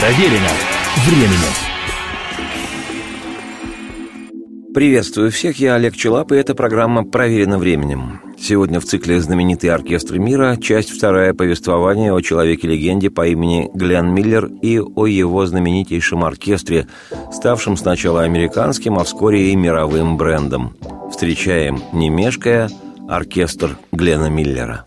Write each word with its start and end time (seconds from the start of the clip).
Проверено 0.00 0.48
временем. 1.04 1.52
Приветствую 4.72 5.30
всех, 5.30 5.60
я 5.60 5.74
Олег 5.74 5.94
Челап, 5.94 6.32
и 6.32 6.36
эта 6.36 6.54
программа 6.54 7.04
«Проверено 7.04 7.58
временем». 7.58 8.22
Сегодня 8.40 8.80
в 8.80 8.86
цикле 8.86 9.20
«Знаменитые 9.20 9.74
оркестры 9.74 10.18
мира» 10.18 10.56
часть 10.56 10.88
вторая 10.88 11.34
повествования 11.34 12.14
о 12.14 12.20
человеке-легенде 12.22 13.10
по 13.10 13.26
имени 13.26 13.70
Глен 13.74 14.14
Миллер 14.14 14.46
и 14.62 14.80
о 14.80 15.04
его 15.04 15.44
знаменитейшем 15.44 16.24
оркестре, 16.24 16.86
ставшем 17.30 17.76
сначала 17.76 18.22
американским, 18.22 18.98
а 18.98 19.04
вскоре 19.04 19.52
и 19.52 19.56
мировым 19.56 20.16
брендом. 20.16 20.78
Встречаем, 21.10 21.78
не 21.92 22.08
мешкая, 22.08 22.70
оркестр 23.06 23.76
Глена 23.92 24.30
Миллера. 24.30 24.86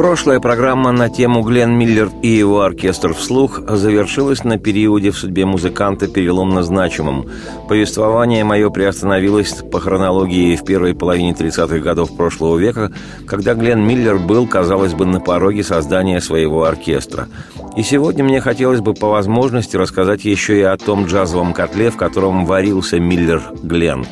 Прошлая 0.00 0.40
программа 0.40 0.92
на 0.92 1.10
тему 1.10 1.42
Глен 1.42 1.72
Миллер 1.72 2.08
и 2.22 2.28
его 2.28 2.62
оркестр 2.62 3.12
вслух 3.12 3.60
завершилась 3.68 4.44
на 4.44 4.56
периоде 4.56 5.10
в 5.10 5.18
судьбе 5.18 5.44
музыканта 5.44 6.08
переломно 6.08 6.62
значимым. 6.62 7.26
Повествование 7.68 8.42
мое 8.42 8.70
приостановилось 8.70 9.56
по 9.70 9.78
хронологии 9.78 10.56
в 10.56 10.64
первой 10.64 10.94
половине 10.94 11.32
30-х 11.32 11.80
годов 11.80 12.16
прошлого 12.16 12.56
века, 12.56 12.92
когда 13.26 13.52
Глен 13.52 13.86
Миллер 13.86 14.16
был, 14.16 14.46
казалось 14.46 14.94
бы, 14.94 15.04
на 15.04 15.20
пороге 15.20 15.62
создания 15.62 16.22
своего 16.22 16.64
оркестра. 16.64 17.28
И 17.76 17.82
сегодня 17.82 18.24
мне 18.24 18.40
хотелось 18.40 18.80
бы 18.80 18.94
по 18.94 19.10
возможности 19.10 19.76
рассказать 19.76 20.24
еще 20.24 20.58
и 20.58 20.62
о 20.62 20.78
том 20.78 21.04
джазовом 21.04 21.52
котле, 21.52 21.90
в 21.90 21.98
котором 21.98 22.46
варился 22.46 22.98
Миллер 22.98 23.42
Глен. 23.62 24.06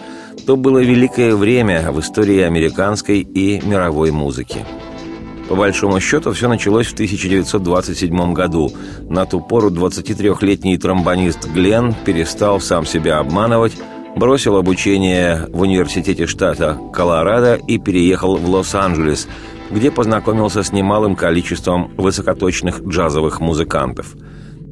То 0.47 0.57
было 0.57 0.81
великое 0.81 1.35
время 1.35 1.91
в 1.91 2.01
истории 2.01 2.41
американской 2.41 3.21
и 3.21 3.67
мировой 3.67 4.11
музыки. 4.11 4.67
По 5.49 5.57
большому 5.57 5.99
счету, 5.99 6.33
все 6.33 6.47
началось 6.47 6.89
в 6.89 6.93
1927 6.93 8.35
году. 8.35 8.71
На 9.09 9.25
ту 9.25 9.41
пору 9.41 9.71
23-летний 9.71 10.77
тромбонист 10.77 11.49
Глен 11.49 11.95
перестал 12.05 12.61
сам 12.61 12.85
себя 12.85 13.19
обманывать, 13.19 13.73
бросил 14.15 14.57
обучение 14.57 15.47
в 15.49 15.63
университете 15.63 16.27
штата 16.27 16.79
Колорадо 16.93 17.55
и 17.55 17.79
переехал 17.79 18.37
в 18.37 18.49
Лос-Анджелес, 18.49 19.27
где 19.71 19.91
познакомился 19.91 20.63
с 20.63 20.73
немалым 20.73 21.17
количеством 21.17 21.93
высокоточных 21.97 22.83
джазовых 22.83 23.41
музыкантов– 23.41 24.15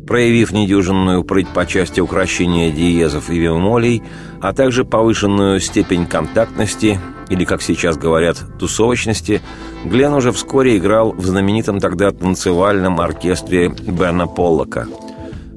проявив 0.06 0.52
недюжинную 0.52 1.24
прыть 1.24 1.48
по 1.48 1.66
части 1.66 2.00
украшения 2.00 2.70
диезов 2.70 3.28
и 3.28 3.40
бемолей, 3.40 4.02
а 4.40 4.52
также 4.52 4.84
повышенную 4.84 5.60
степень 5.60 6.06
контактности, 6.06 7.00
или, 7.28 7.44
как 7.44 7.60
сейчас 7.60 7.96
говорят, 7.96 8.38
тусовочности, 8.58 9.42
Глен 9.86 10.14
уже 10.14 10.32
вскоре 10.32 10.78
играл 10.78 11.12
в 11.12 11.24
знаменитом 11.24 11.78
тогда 11.78 12.10
танцевальном 12.10 13.00
оркестре 13.00 13.68
Бена 13.68 14.26
Поллока. 14.26 14.88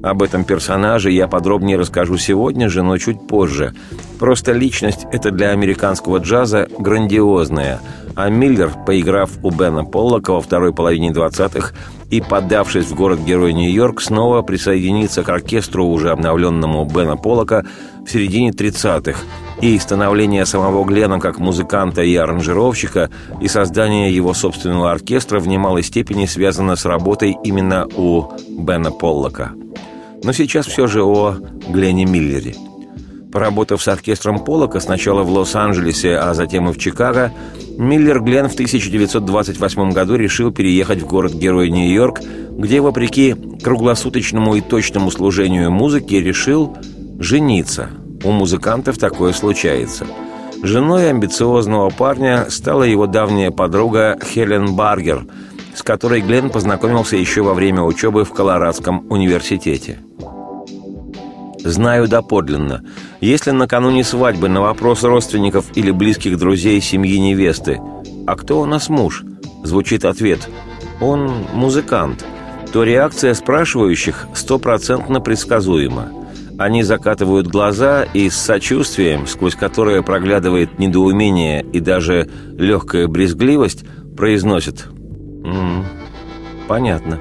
Об 0.04 0.22
этом 0.22 0.44
персонаже 0.44 1.10
я 1.10 1.26
подробнее 1.26 1.76
расскажу 1.76 2.16
сегодня 2.16 2.68
же, 2.68 2.82
но 2.84 2.96
чуть 2.96 3.26
позже. 3.26 3.74
Просто 4.20 4.52
личность 4.52 5.04
это 5.10 5.32
для 5.32 5.50
американского 5.50 6.18
джаза 6.18 6.68
грандиозная, 6.78 7.80
а 8.14 8.28
Миллер, 8.28 8.70
поиграв 8.86 9.30
у 9.42 9.50
Бена 9.50 9.84
Поллока 9.84 10.32
во 10.32 10.40
второй 10.40 10.72
половине 10.72 11.10
20-х, 11.10 11.74
и, 12.10 12.20
подавшись 12.20 12.86
в 12.86 12.94
город-герой 12.94 13.52
Нью-Йорк, 13.52 14.00
снова 14.00 14.42
присоединиться 14.42 15.24
к 15.24 15.28
оркестру, 15.28 15.86
уже 15.86 16.10
обновленному 16.10 16.84
Бена 16.84 17.16
Полока, 17.16 17.64
в 18.06 18.10
середине 18.10 18.50
30-х, 18.50 19.18
и 19.60 19.78
становление 19.78 20.46
самого 20.46 20.84
Глена 20.84 21.20
как 21.20 21.38
музыканта 21.38 22.02
и 22.02 22.14
аранжировщика, 22.16 23.10
и 23.40 23.48
создание 23.48 24.14
его 24.14 24.34
собственного 24.34 24.90
оркестра 24.90 25.40
в 25.40 25.48
немалой 25.48 25.82
степени 25.82 26.26
связано 26.26 26.76
с 26.76 26.84
работой 26.84 27.36
именно 27.44 27.86
у 27.96 28.24
Бена 28.48 28.90
Поллока. 28.90 29.52
Но 30.22 30.32
сейчас 30.32 30.66
все 30.66 30.86
же 30.86 31.02
о 31.02 31.36
Глене 31.68 32.04
Миллере– 32.04 32.54
Поработав 33.32 33.80
с 33.80 33.88
оркестром 33.88 34.44
Полока 34.44 34.80
сначала 34.80 35.22
в 35.22 35.30
Лос-Анджелесе, 35.30 36.16
а 36.16 36.34
затем 36.34 36.68
и 36.68 36.72
в 36.72 36.78
Чикаго, 36.78 37.32
Миллер 37.78 38.20
Глен 38.20 38.48
в 38.48 38.54
1928 38.54 39.90
году 39.92 40.16
решил 40.16 40.50
переехать 40.50 41.02
в 41.02 41.06
город-герой 41.06 41.70
Нью-Йорк, 41.70 42.20
где, 42.58 42.80
вопреки 42.80 43.36
круглосуточному 43.62 44.56
и 44.56 44.60
точному 44.60 45.10
служению 45.10 45.70
музыки, 45.70 46.16
решил 46.16 46.76
жениться. 47.20 47.90
У 48.22 48.32
музыкантов 48.32 48.98
такое 48.98 49.32
случается. 49.32 50.06
Женой 50.62 51.08
амбициозного 51.08 51.88
парня 51.88 52.46
стала 52.50 52.82
его 52.82 53.06
давняя 53.06 53.50
подруга 53.50 54.18
Хелен 54.22 54.74
Баргер, 54.76 55.26
с 55.74 55.82
которой 55.82 56.20
Глен 56.20 56.50
познакомился 56.50 57.16
еще 57.16 57.42
во 57.42 57.54
время 57.54 57.82
учебы 57.82 58.24
в 58.24 58.32
Колорадском 58.32 59.06
университете. 59.10 60.00
Знаю 61.64 62.08
доподлинно. 62.08 62.82
Если 63.20 63.50
накануне 63.52 64.04
свадьбы 64.04 64.48
на 64.48 64.60
вопрос 64.60 65.02
родственников 65.02 65.66
или 65.74 65.90
близких 65.90 66.38
друзей 66.38 66.80
семьи 66.80 67.18
невесты 67.18 67.80
«А 68.26 68.36
кто 68.36 68.60
у 68.60 68.66
нас 68.66 68.88
муж?» 68.88 69.24
звучит 69.62 70.04
ответ 70.04 70.48
«Он 71.00 71.30
музыкант», 71.54 72.24
то 72.72 72.82
реакция 72.82 73.34
спрашивающих 73.34 74.28
стопроцентно 74.34 75.20
предсказуема. 75.20 76.19
Они 76.60 76.82
закатывают 76.82 77.46
глаза 77.46 78.02
и 78.02 78.28
с 78.28 78.36
сочувствием, 78.36 79.26
сквозь 79.26 79.54
которое 79.54 80.02
проглядывает 80.02 80.78
недоумение 80.78 81.64
и 81.72 81.80
даже 81.80 82.28
легкая 82.58 83.08
брезгливость, 83.08 83.86
произносят 84.14 84.84
«М 85.42 85.44
-м, 85.44 85.84
«Понятно». 86.68 87.18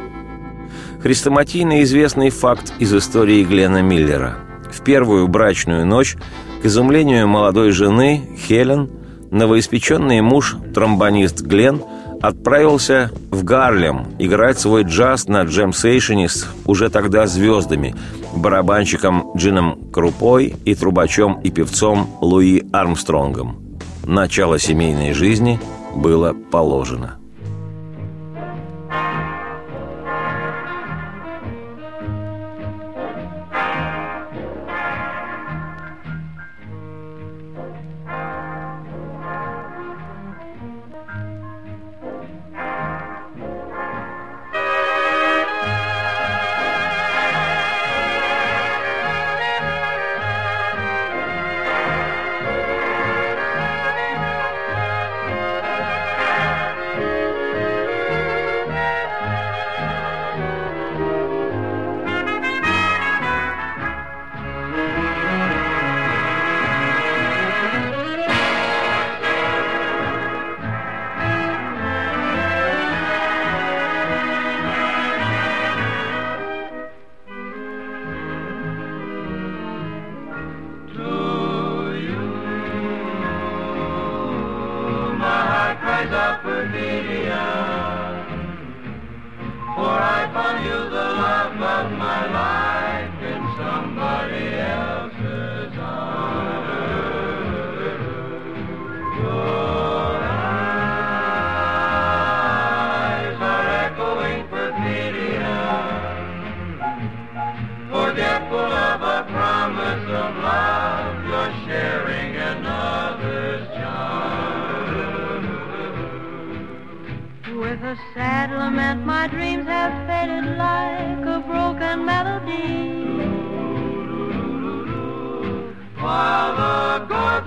Хрестоматийно 1.02 1.84
известный 1.84 2.32
факт 2.32 2.74
из 2.80 2.94
истории 2.94 3.46
Глена 3.46 3.82
Миллера. 3.82 4.40
В 4.74 4.84
первую 4.84 5.26
брачную 5.30 5.86
ночь, 5.86 6.18
к 6.62 6.66
изумлению 6.66 7.30
молодой 7.30 7.72
жены, 7.72 8.38
Хелен, 8.46 8.90
новоиспеченный 9.32 10.20
муж, 10.20 10.58
тромбонист 10.76 11.44
Глен, 11.44 11.82
отправился 12.21 13.12
в 13.31 13.44
Гарлем 13.44 14.07
играть 14.19 14.60
свой 14.60 14.83
джаз 14.83 15.27
на 15.27 15.44
джем-сейшене 15.44 16.30
с 16.30 16.48
уже 16.66 16.89
тогда 16.89 17.27
звездами, 17.27 17.95
барабанщиком 18.36 19.31
Джином 19.36 19.92
Крупой 19.92 20.56
и 20.66 20.75
трубачом 20.75 21.39
и 21.42 21.50
певцом 21.50 22.10
Луи 22.21 22.63
Армстронгом. 22.71 23.77
Начало 24.06 24.60
семейной 24.60 25.13
жизни 25.13 25.60
было 25.95 26.33
положено. 26.33 27.19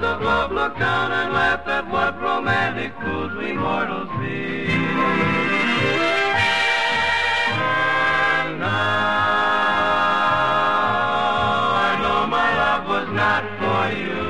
the 0.03 0.19
globe 0.19 0.51
look 0.51 0.77
down 0.81 1.13
and 1.13 1.33
laugh 1.33 1.65
at 1.69 1.89
what 1.89 2.21
romantic 2.21 2.93
fools 3.03 3.33
we 3.35 3.53
mortals 3.53 4.09
be. 4.19 4.67
And 4.67 4.83
now 8.59 8.67
I 11.87 11.89
know 12.03 12.27
my 12.27 12.57
love 12.63 12.89
was 12.89 13.09
not 13.15 13.45
for 13.61 13.93
you, 13.97 14.27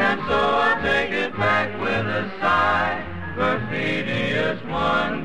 and 0.00 0.18
so 0.28 0.40
I 0.68 0.70
take 0.80 1.12
it 1.12 1.36
back 1.36 1.78
with 1.78 2.06
a 2.06 2.30
sigh, 2.40 3.04
perfidious 3.36 4.62
one. 4.64 5.23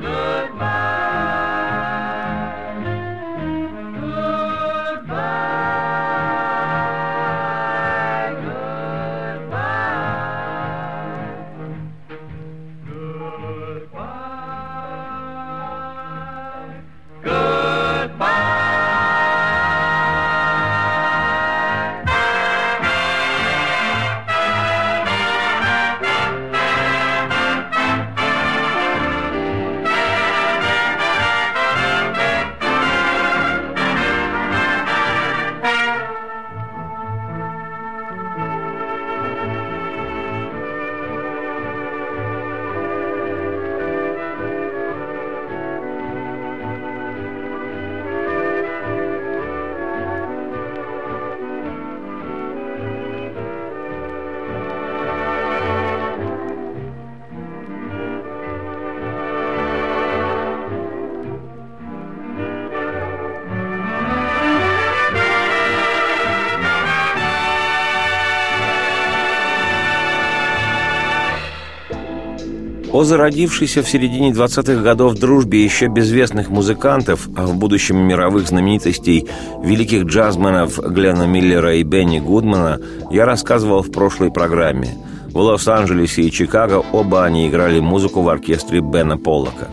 О 73.00 73.04
зародившейся 73.04 73.82
в 73.82 73.88
середине 73.88 74.30
20-х 74.30 74.82
годов 74.82 75.14
дружбе 75.14 75.64
еще 75.64 75.86
безвестных 75.86 76.50
музыкантов, 76.50 77.30
а 77.34 77.46
в 77.46 77.56
будущем 77.56 77.96
мировых 77.96 78.46
знаменитостей 78.46 79.26
великих 79.64 80.04
джазменов 80.04 80.76
Глена 80.76 81.26
Миллера 81.26 81.76
и 81.76 81.82
Бенни 81.82 82.18
Гудмана 82.18 82.78
я 83.10 83.24
рассказывал 83.24 83.82
в 83.82 83.90
прошлой 83.90 84.30
программе. 84.30 84.98
В 85.32 85.38
Лос-Анджелесе 85.38 86.24
и 86.24 86.30
Чикаго 86.30 86.84
оба 86.92 87.24
они 87.24 87.48
играли 87.48 87.80
музыку 87.80 88.20
в 88.20 88.28
оркестре 88.28 88.80
Бена 88.80 89.16
Поллока. 89.16 89.68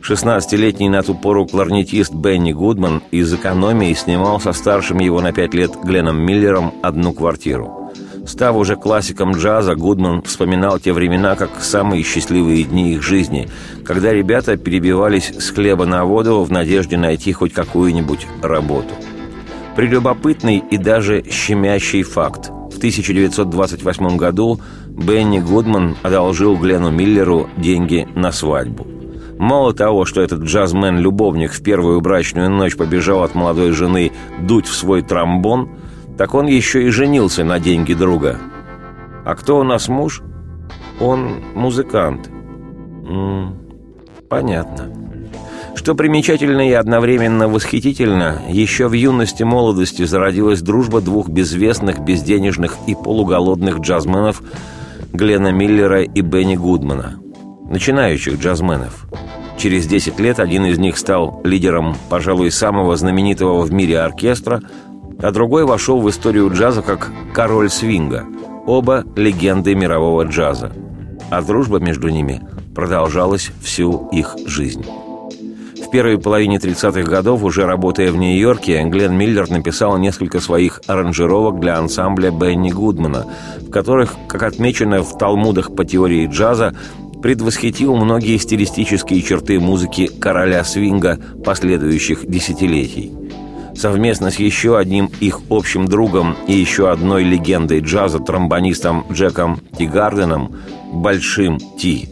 16-летний 0.00 0.88
на 0.88 1.02
ту 1.02 1.14
пору 1.14 1.44
кларнетист 1.44 2.14
Бенни 2.14 2.52
Гудман 2.52 3.02
из 3.10 3.34
экономии 3.34 3.92
снимал 3.92 4.40
со 4.40 4.54
старшим 4.54 4.98
его 4.98 5.20
на 5.20 5.32
пять 5.32 5.52
лет 5.52 5.72
Гленом 5.84 6.22
Миллером 6.22 6.72
одну 6.82 7.12
квартиру– 7.12 7.80
Став 8.24 8.56
уже 8.56 8.76
классиком 8.76 9.32
джаза, 9.32 9.74
Гудман 9.74 10.22
вспоминал 10.22 10.78
те 10.78 10.92
времена 10.92 11.34
как 11.34 11.60
самые 11.60 12.04
счастливые 12.04 12.62
дни 12.62 12.92
их 12.92 13.02
жизни, 13.02 13.48
когда 13.84 14.12
ребята 14.12 14.56
перебивались 14.56 15.32
с 15.38 15.50
хлеба 15.50 15.86
на 15.86 16.04
воду 16.04 16.42
в 16.44 16.52
надежде 16.52 16.96
найти 16.96 17.32
хоть 17.32 17.52
какую-нибудь 17.52 18.26
работу. 18.40 18.94
Прелюбопытный 19.74 20.62
и 20.70 20.76
даже 20.76 21.24
щемящий 21.28 22.04
факт. 22.04 22.50
В 22.72 22.76
1928 22.76 24.16
году 24.16 24.60
Бенни 24.86 25.40
Гудман 25.40 25.96
одолжил 26.02 26.56
Глену 26.56 26.90
Миллеру 26.90 27.48
деньги 27.56 28.06
на 28.14 28.30
свадьбу. 28.30 28.86
Мало 29.38 29.74
того, 29.74 30.04
что 30.04 30.20
этот 30.20 30.42
джазмен-любовник 30.42 31.52
в 31.52 31.62
первую 31.62 32.00
брачную 32.00 32.50
ночь 32.50 32.76
побежал 32.76 33.24
от 33.24 33.34
молодой 33.34 33.72
жены 33.72 34.12
дуть 34.40 34.66
в 34.66 34.74
свой 34.74 35.02
тромбон– 35.02 35.70
так 36.18 36.34
он 36.34 36.46
еще 36.46 36.84
и 36.86 36.90
женился 36.90 37.44
на 37.44 37.58
деньги 37.58 37.94
друга. 37.94 38.38
А 39.24 39.34
кто 39.34 39.58
у 39.58 39.62
нас 39.62 39.88
муж? 39.88 40.22
Он 41.00 41.42
музыкант. 41.54 42.28
М 42.28 43.08
-м, 43.08 44.26
понятно. 44.28 44.90
Что 45.74 45.94
примечательно 45.94 46.68
и 46.68 46.72
одновременно 46.72 47.48
восхитительно, 47.48 48.42
еще 48.48 48.88
в 48.88 48.92
юности 48.92 49.42
молодости 49.42 50.04
зародилась 50.04 50.60
дружба 50.60 51.00
двух 51.00 51.28
безвестных, 51.28 52.00
безденежных 52.00 52.76
и 52.86 52.94
полуголодных 52.94 53.78
джазменов 53.78 54.42
Глена 55.12 55.50
Миллера 55.50 56.02
и 56.02 56.20
Бенни 56.20 56.56
Гудмана. 56.56 57.18
Начинающих 57.68 58.38
джазменов. 58.38 59.06
Через 59.56 59.86
10 59.86 60.20
лет 60.20 60.40
один 60.40 60.66
из 60.66 60.78
них 60.78 60.98
стал 60.98 61.40
лидером, 61.44 61.96
пожалуй, 62.10 62.50
самого 62.50 62.96
знаменитого 62.96 63.62
в 63.62 63.72
мире 63.72 64.00
оркестра– 64.00 64.60
а 65.20 65.30
другой 65.30 65.64
вошел 65.64 66.00
в 66.00 66.08
историю 66.08 66.50
джаза 66.52 66.82
как 66.82 67.10
«король 67.32 67.70
свинга». 67.70 68.26
Оба 68.66 69.04
легенды 69.16 69.74
мирового 69.74 70.22
джаза. 70.22 70.72
А 71.30 71.42
дружба 71.42 71.78
между 71.78 72.08
ними 72.08 72.42
продолжалась 72.74 73.50
всю 73.60 74.08
их 74.12 74.36
жизнь. 74.46 74.84
В 75.84 75.90
первой 75.90 76.16
половине 76.18 76.56
30-х 76.56 77.02
годов, 77.02 77.42
уже 77.42 77.66
работая 77.66 78.12
в 78.12 78.16
Нью-Йорке, 78.16 78.82
Глен 78.84 79.14
Миллер 79.14 79.50
написал 79.50 79.98
несколько 79.98 80.40
своих 80.40 80.80
аранжировок 80.86 81.60
для 81.60 81.76
ансамбля 81.76 82.30
Бенни 82.30 82.70
Гудмана, 82.70 83.26
в 83.60 83.70
которых, 83.70 84.14
как 84.28 84.42
отмечено 84.44 85.02
в 85.02 85.18
талмудах 85.18 85.74
по 85.74 85.84
теории 85.84 86.28
джаза, 86.28 86.74
предвосхитил 87.20 87.96
многие 87.96 88.36
стилистические 88.38 89.22
черты 89.22 89.60
музыки 89.60 90.06
короля 90.06 90.64
свинга 90.64 91.18
последующих 91.44 92.26
десятилетий 92.26 93.12
совместно 93.74 94.30
с 94.30 94.36
еще 94.38 94.78
одним 94.78 95.10
их 95.20 95.40
общим 95.50 95.86
другом 95.86 96.36
и 96.46 96.52
еще 96.52 96.90
одной 96.90 97.24
легендой 97.24 97.80
джаза, 97.80 98.18
тромбонистом 98.18 99.06
Джеком 99.10 99.60
Тигарденом, 99.78 100.56
Большим 100.92 101.58
Ти. 101.78 102.08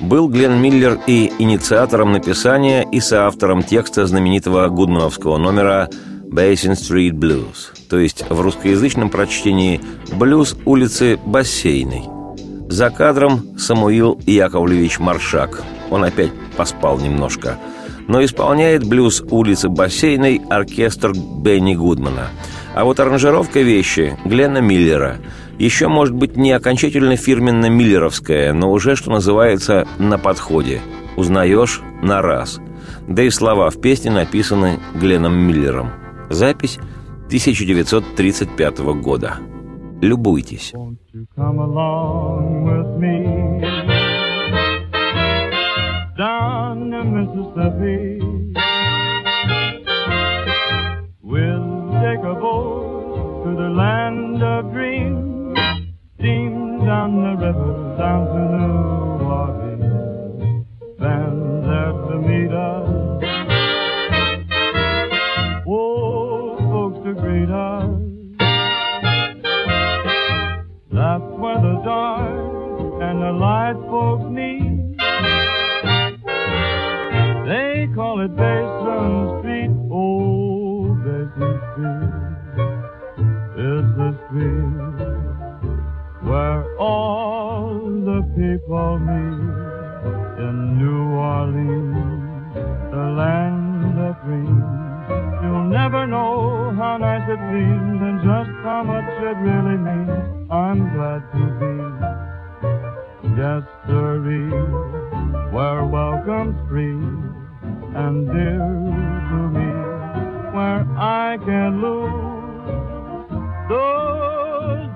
Был 0.00 0.28
Глен 0.28 0.60
Миллер 0.60 0.98
и 1.06 1.32
инициатором 1.38 2.12
написания, 2.12 2.82
и 2.90 3.00
соавтором 3.00 3.62
текста 3.62 4.06
знаменитого 4.06 4.68
гудмановского 4.68 5.36
номера 5.36 5.88
«Basin 6.24 6.72
Street 6.72 7.12
Blues», 7.12 7.70
то 7.88 7.98
есть 7.98 8.24
в 8.28 8.40
русскоязычном 8.40 9.10
прочтении 9.10 9.80
«Блюз 10.12 10.56
улицы 10.64 11.18
Бассейной». 11.24 12.02
За 12.68 12.90
кадром 12.90 13.58
Самуил 13.58 14.18
Яковлевич 14.26 14.98
Маршак. 14.98 15.62
Он 15.90 16.04
опять 16.04 16.32
поспал 16.56 16.98
немножко– 16.98 17.58
но 18.08 18.24
исполняет 18.24 18.84
блюз 18.84 19.22
улицы 19.30 19.68
Бассейной 19.68 20.40
оркестр 20.48 21.12
Бенни 21.12 21.74
Гудмана. 21.74 22.28
А 22.74 22.84
вот 22.84 23.00
аранжировка 23.00 23.60
вещи 23.60 24.16
Глена 24.24 24.58
Миллера 24.58 25.18
еще 25.58 25.88
может 25.88 26.14
быть 26.14 26.36
не 26.36 26.52
окончательно 26.52 27.16
фирменно-миллеровская, 27.16 28.52
но 28.52 28.72
уже, 28.72 28.96
что 28.96 29.10
называется, 29.10 29.86
на 29.98 30.18
подходе. 30.18 30.80
Узнаешь 31.16 31.80
на 32.02 32.22
раз. 32.22 32.60
Да 33.06 33.22
и 33.22 33.30
слова 33.30 33.70
в 33.70 33.80
песне 33.80 34.10
написаны 34.10 34.80
Гленом 34.94 35.34
Миллером. 35.34 35.90
Запись 36.30 36.78
1935 37.26 38.78
года. 39.00 39.36
Любуйтесь. 40.00 40.72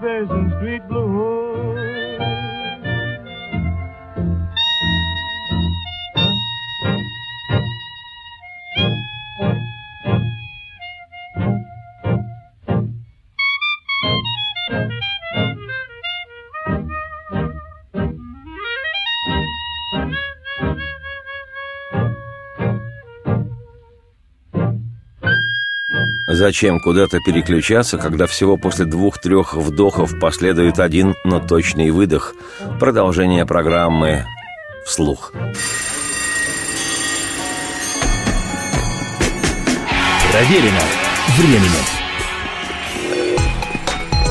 Jefferson 0.06 0.52
Street 0.60 0.86
Blue. 0.88 1.45
Зачем 26.46 26.78
куда-то 26.78 27.18
переключаться, 27.18 27.98
когда 27.98 28.28
всего 28.28 28.56
после 28.56 28.84
двух-трех 28.84 29.54
вдохов 29.54 30.16
последует 30.20 30.78
один, 30.78 31.16
но 31.24 31.40
точный 31.40 31.90
выдох? 31.90 32.36
Продолжение 32.78 33.44
программы 33.44 34.26
«Вслух». 34.86 35.32
Проверено 40.30 40.82
временем. 41.36 41.95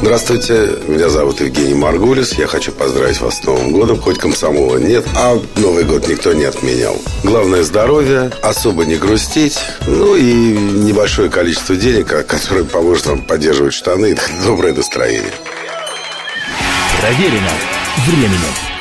Здравствуйте, 0.06 0.70
меня 0.88 1.10
зовут 1.10 1.42
Евгений 1.42 1.74
Маргулис. 1.74 2.34
Я 2.34 2.46
хочу 2.46 2.72
поздравить 2.72 3.20
вас 3.22 3.40
с 3.40 3.44
Новым 3.44 3.72
годом. 3.72 4.00
Хоть 4.00 4.20
комсомола 4.20 4.78
нет, 4.78 5.04
а 5.16 5.42
Новый 5.56 5.84
год 5.84 6.08
никто 6.08 6.32
не 6.32 6.44
отменял. 6.44 6.96
Главное 7.24 7.64
здоровье, 7.64 8.30
особо 8.44 8.86
не 8.86 8.98
грустить, 8.98 9.58
ну 9.88 10.16
и 10.16 10.22
небольшое 10.24 11.32
количество 11.32 11.76
денег, 11.76 12.06
которое 12.28 12.66
поможет 12.66 13.08
вам 13.08 13.24
поддерживать 13.24 13.74
штаны 13.74 14.12
и 14.12 14.18
доброе 14.46 14.76
настроение. 14.76 15.34
Проверено 17.02 17.52
временем. 18.06 18.75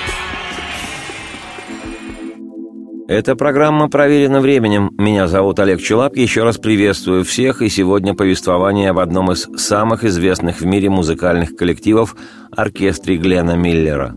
Эта 3.07 3.37
программа 3.37 3.91
проверена 3.91 4.41
временем. 4.41 4.91
Меня 4.97 5.29
зовут 5.29 5.59
Олег 5.59 5.83
Челап. 5.83 6.17
Еще 6.17 6.43
раз 6.43 6.57
приветствую 6.57 7.23
всех. 7.23 7.61
И 7.61 7.69
сегодня 7.69 8.15
повествование 8.15 8.89
об 8.89 8.99
одном 8.99 9.31
из 9.31 9.47
самых 9.57 10.05
известных 10.05 10.61
в 10.61 10.65
мире 10.65 10.89
музыкальных 10.89 11.55
коллективов– 11.55 12.17
оркестре 12.51 13.19
Глена 13.19 13.57
Миллера. 13.57 14.15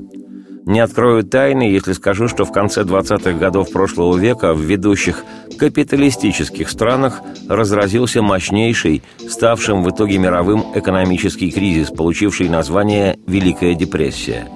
Не 0.65 0.79
открою 0.79 1.23
тайны, 1.23 1.63
если 1.63 1.91
скажу, 1.91 2.29
что 2.29 2.45
в 2.45 2.53
конце 2.53 2.83
20-х 2.83 3.33
годов 3.33 3.71
прошлого 3.73 4.17
века 4.17 4.53
в 4.53 4.61
ведущих 4.61 5.25
капиталистических 5.57 6.69
странах 6.69 7.19
разразился 7.49 8.21
мощнейший, 8.21 9.03
ставшим 9.27 9.83
в 9.83 9.89
итоге 9.89 10.17
мировым 10.17 10.63
экономический 10.75 11.51
кризис, 11.51 11.89
получивший 11.89 12.47
название 12.47 13.19
«Великая 13.27 13.75
депрессия». 13.75 14.47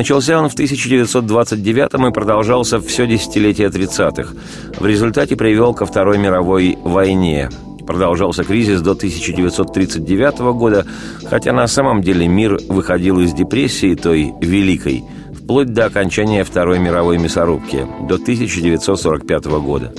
Начался 0.00 0.38
он 0.38 0.48
в 0.48 0.54
1929 0.54 2.08
и 2.08 2.10
продолжался 2.10 2.80
все 2.80 3.06
десятилетие 3.06 3.68
30-х. 3.68 4.32
В 4.78 4.86
результате 4.86 5.36
привел 5.36 5.74
ко 5.74 5.84
Второй 5.84 6.16
мировой 6.16 6.78
войне. 6.82 7.50
Продолжался 7.86 8.42
кризис 8.42 8.80
до 8.80 8.92
1939 8.92 10.38
года, 10.54 10.86
хотя 11.28 11.52
на 11.52 11.66
самом 11.66 12.00
деле 12.00 12.26
мир 12.28 12.58
выходил 12.70 13.20
из 13.20 13.34
депрессии 13.34 13.94
той 13.94 14.32
великой, 14.40 15.04
вплоть 15.34 15.74
до 15.74 15.84
окончания 15.84 16.44
Второй 16.44 16.78
мировой 16.78 17.18
мясорубки, 17.18 17.86
до 18.08 18.14
1945 18.14 19.44
года. 19.60 19.92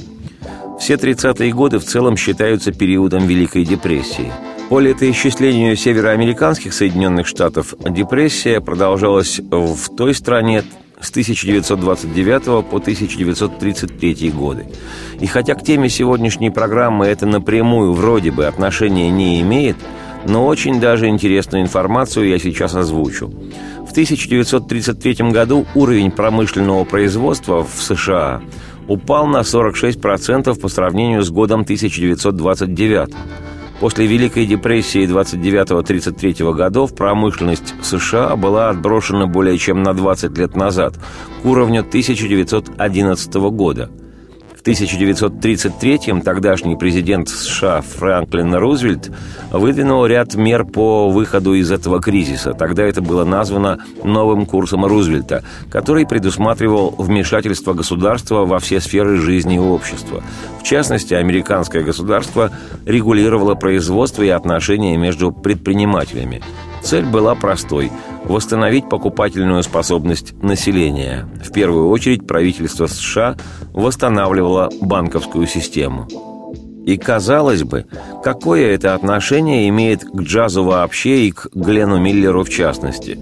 Все 0.79 0.95
30-е 0.95 1.53
годы 1.53 1.77
в 1.77 1.83
целом 1.83 2.17
считаются 2.17 2.71
периодом 2.71 3.27
Великой 3.27 3.65
депрессии– 3.65 4.31
по 4.71 4.79
летоисчислению 4.79 5.75
североамериканских 5.75 6.73
Соединенных 6.73 7.27
Штатов 7.27 7.73
депрессия 7.89 8.61
продолжалась 8.61 9.37
в 9.37 9.95
той 9.97 10.15
стране 10.15 10.63
с 10.97 11.09
1929 11.09 12.65
по 12.69 12.77
1933 12.77 14.29
годы. 14.29 14.67
И 15.19 15.27
хотя 15.27 15.55
к 15.55 15.63
теме 15.65 15.89
сегодняшней 15.89 16.51
программы 16.51 17.07
это 17.07 17.25
напрямую 17.25 17.91
вроде 17.91 18.31
бы 18.31 18.45
отношения 18.45 19.09
не 19.09 19.41
имеет, 19.41 19.75
но 20.25 20.47
очень 20.47 20.79
даже 20.79 21.09
интересную 21.09 21.63
информацию 21.63 22.29
я 22.29 22.39
сейчас 22.39 22.73
озвучу. 22.73 23.27
В 23.85 23.91
1933 23.91 25.31
году 25.31 25.65
уровень 25.75 26.11
промышленного 26.11 26.85
производства 26.85 27.65
в 27.65 27.83
США 27.83 28.41
упал 28.87 29.27
на 29.27 29.41
46% 29.41 30.57
по 30.57 30.69
сравнению 30.69 31.23
с 31.23 31.29
годом 31.29 31.63
1929. 31.63 33.09
После 33.81 34.05
Великой 34.05 34.45
депрессии 34.45 35.07
29-33 35.07 36.53
годов 36.53 36.93
промышленность 36.93 37.73
США 37.81 38.35
была 38.35 38.69
отброшена 38.69 39.25
более 39.25 39.57
чем 39.57 39.81
на 39.81 39.95
20 39.95 40.37
лет 40.37 40.55
назад, 40.55 40.99
к 41.41 41.45
уровню 41.47 41.79
1911 41.79 43.33
года– 43.33 43.89
в 44.61 44.67
1933-м 44.67 46.21
тогдашний 46.21 46.75
президент 46.75 47.29
США 47.29 47.81
Франклин 47.81 48.53
Рузвельт 48.53 49.11
выдвинул 49.51 50.05
ряд 50.05 50.35
мер 50.35 50.65
по 50.65 51.09
выходу 51.09 51.55
из 51.55 51.71
этого 51.71 51.99
кризиса. 51.99 52.53
Тогда 52.53 52.83
это 52.83 53.01
было 53.01 53.25
названо 53.25 53.79
новым 54.03 54.45
курсом 54.45 54.85
Рузвельта, 54.85 55.43
который 55.71 56.05
предусматривал 56.05 56.93
вмешательство 56.95 57.73
государства 57.73 58.45
во 58.45 58.59
все 58.59 58.79
сферы 58.79 59.17
жизни 59.17 59.57
общества. 59.57 60.23
В 60.59 60.63
частности, 60.63 61.15
американское 61.15 61.81
государство 61.81 62.51
регулировало 62.85 63.55
производство 63.55 64.21
и 64.21 64.29
отношения 64.29 64.95
между 64.95 65.31
предпринимателями. 65.31 66.43
Цель 66.83 67.05
была 67.05 67.35
простой– 67.35 67.91
восстановить 68.25 68.89
покупательную 68.89 69.63
способность 69.63 70.33
населения. 70.41 71.27
В 71.43 71.51
первую 71.51 71.89
очередь 71.89 72.25
правительство 72.25 72.87
США 72.87 73.35
восстанавливало 73.73 74.69
банковскую 74.81 75.47
систему. 75.47 76.07
И 76.85 76.97
казалось 76.97 77.63
бы, 77.63 77.85
какое 78.23 78.73
это 78.73 78.95
отношение 78.95 79.69
имеет 79.69 80.03
к 80.03 80.21
джазу 80.21 80.63
вообще 80.63 81.27
и 81.27 81.31
к 81.31 81.49
Глену 81.53 81.99
Миллеру 81.99 82.43
в 82.43 82.49
частности? 82.49 83.19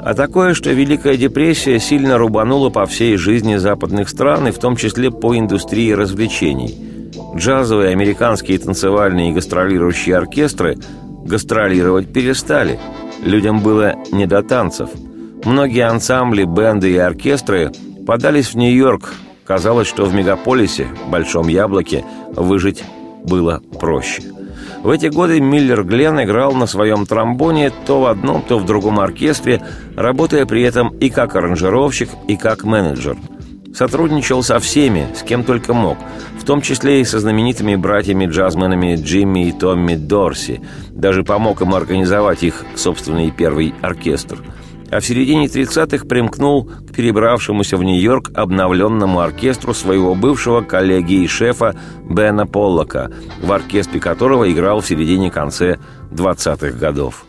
А 0.00 0.12
такое, 0.12 0.52
что 0.52 0.70
Великая 0.70 1.16
депрессия 1.16 1.78
сильно 1.78 2.18
рубанула 2.18 2.68
по 2.68 2.84
всей 2.84 3.16
жизни 3.16 3.56
западных 3.56 4.10
стран, 4.10 4.48
и 4.48 4.50
в 4.50 4.58
том 4.58 4.76
числе 4.76 5.10
по 5.10 5.36
индустрии 5.38 5.92
развлечений. 5.92 7.10
Джазовые 7.34 7.90
американские 7.90 8.58
танцевальные 8.58 9.30
и 9.30 9.32
гастролирующие 9.32 10.16
оркестры 10.16 10.76
гастролировать 11.24 12.12
перестали– 12.12 12.78
Людям 13.22 13.60
было 13.60 13.94
не 14.12 14.26
до 14.26 14.42
танцев. 14.42 14.90
Многие 15.44 15.86
ансамбли, 15.86 16.44
бенды 16.44 16.92
и 16.92 16.96
оркестры 16.96 17.72
подались 18.06 18.48
в 18.48 18.56
Нью-Йорк. 18.56 19.12
Казалось, 19.44 19.88
что 19.88 20.04
в 20.04 20.14
мегаполисе, 20.14 20.88
Большом 21.08 21.48
Яблоке, 21.48 22.04
выжить 22.34 22.84
было 23.24 23.62
проще. 23.80 24.22
В 24.82 24.90
эти 24.90 25.06
годы 25.06 25.40
Миллер 25.40 25.84
Глен 25.84 26.22
играл 26.22 26.52
на 26.52 26.66
своем 26.66 27.06
тромбоне 27.06 27.72
то 27.86 28.00
в 28.00 28.06
одном, 28.06 28.42
то 28.42 28.58
в 28.58 28.66
другом 28.66 29.00
оркестре, 29.00 29.62
работая 29.96 30.46
при 30.46 30.62
этом 30.62 30.88
и 30.98 31.10
как 31.10 31.34
аранжировщик, 31.34 32.10
и 32.28 32.36
как 32.36 32.64
менеджер– 32.64 33.16
Сотрудничал 33.78 34.42
со 34.42 34.58
всеми, 34.58 35.06
с 35.14 35.22
кем 35.22 35.44
только 35.44 35.72
мог, 35.72 35.98
в 36.36 36.44
том 36.44 36.62
числе 36.62 37.00
и 37.00 37.04
со 37.04 37.20
знаменитыми 37.20 37.76
братьями-джазменами 37.76 38.96
Джимми 38.96 39.50
и 39.50 39.52
Томми 39.52 39.94
Дорси. 39.94 40.60
Даже 40.90 41.22
помог 41.22 41.62
им 41.62 41.76
организовать 41.76 42.42
их 42.42 42.64
собственный 42.74 43.30
первый 43.30 43.72
оркестр. 43.80 44.40
А 44.90 44.98
в 44.98 45.06
середине 45.06 45.46
30-х 45.46 46.06
примкнул 46.06 46.64
к 46.64 46.92
перебравшемуся 46.92 47.76
в 47.76 47.84
Нью-Йорк 47.84 48.32
обновленному 48.34 49.20
оркестру 49.20 49.74
своего 49.74 50.16
бывшего 50.16 50.62
коллеги 50.62 51.22
и 51.22 51.28
шефа 51.28 51.76
Бена 52.02 52.48
Поллока, 52.48 53.12
в 53.40 53.52
оркестре 53.52 54.00
которого 54.00 54.50
играл 54.50 54.80
в 54.80 54.88
середине-конце 54.88 55.78
20-х 56.10 56.76
годов. 56.76 57.27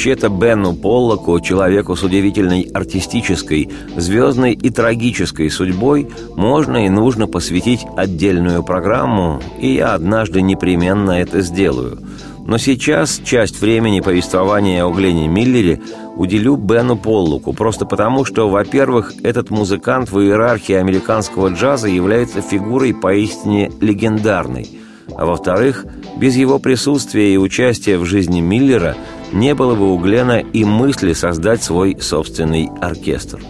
Вообще-то 0.00 0.30
Бену 0.30 0.72
Поллоку, 0.72 1.38
человеку 1.40 1.94
с 1.94 2.02
удивительной 2.02 2.62
артистической, 2.72 3.68
звездной 3.98 4.54
и 4.54 4.70
трагической 4.70 5.50
судьбой, 5.50 6.08
можно 6.36 6.86
и 6.86 6.88
нужно 6.88 7.26
посвятить 7.26 7.84
отдельную 7.98 8.62
программу, 8.62 9.42
и 9.58 9.74
я 9.74 9.92
однажды 9.92 10.40
непременно 10.40 11.10
это 11.10 11.42
сделаю. 11.42 11.98
Но 12.46 12.56
сейчас 12.56 13.20
часть 13.22 13.60
времени 13.60 14.00
повествования 14.00 14.86
о 14.86 14.90
Глене 14.90 15.28
Миллере 15.28 15.82
уделю 16.16 16.56
Бену 16.56 16.96
Поллоку, 16.96 17.52
просто 17.52 17.84
потому, 17.84 18.24
что, 18.24 18.48
во-первых, 18.48 19.12
этот 19.22 19.50
музыкант 19.50 20.10
в 20.10 20.18
иерархии 20.18 20.76
американского 20.76 21.48
джаза 21.48 21.88
является 21.88 22.40
фигурой 22.40 22.94
поистине 22.94 23.70
легендарной, 23.82 24.66
а 25.14 25.26
во-вторых, 25.26 25.84
без 26.16 26.36
его 26.36 26.58
присутствия 26.58 27.34
и 27.34 27.36
участия 27.36 27.98
в 27.98 28.06
жизни 28.06 28.40
Миллера– 28.40 28.96
не 29.32 29.54
было 29.54 29.74
бы 29.74 29.92
у 29.92 29.98
Глена 29.98 30.40
и 30.40 30.64
мысли 30.64 31.12
создать 31.12 31.62
свой 31.62 31.96
собственный 32.00 32.68
оркестр. 32.80 33.40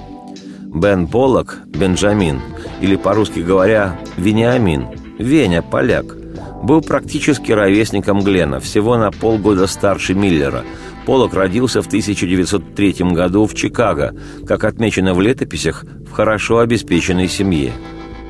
Бен 0.72 1.08
Поллок, 1.08 1.58
Бенджамин, 1.66 2.40
или 2.80 2.96
по-русски 2.96 3.40
говоря, 3.40 3.98
Вениамин, 4.16 4.86
Веня, 5.18 5.62
поляк, 5.62 6.16
был 6.62 6.80
практически 6.80 7.52
ровесником 7.52 8.20
Глена, 8.20 8.60
всего 8.60 8.96
на 8.96 9.10
полгода 9.10 9.66
старше 9.66 10.14
Миллера. 10.14 10.64
Поллок 11.06 11.34
родился 11.34 11.82
в 11.82 11.86
1903 11.86 12.96
году 13.12 13.46
в 13.46 13.54
Чикаго, 13.54 14.14
как 14.46 14.64
отмечено 14.64 15.14
в 15.14 15.20
летописях, 15.20 15.84
в 16.06 16.12
хорошо 16.12 16.58
обеспеченной 16.58 17.28
семье. 17.28 17.72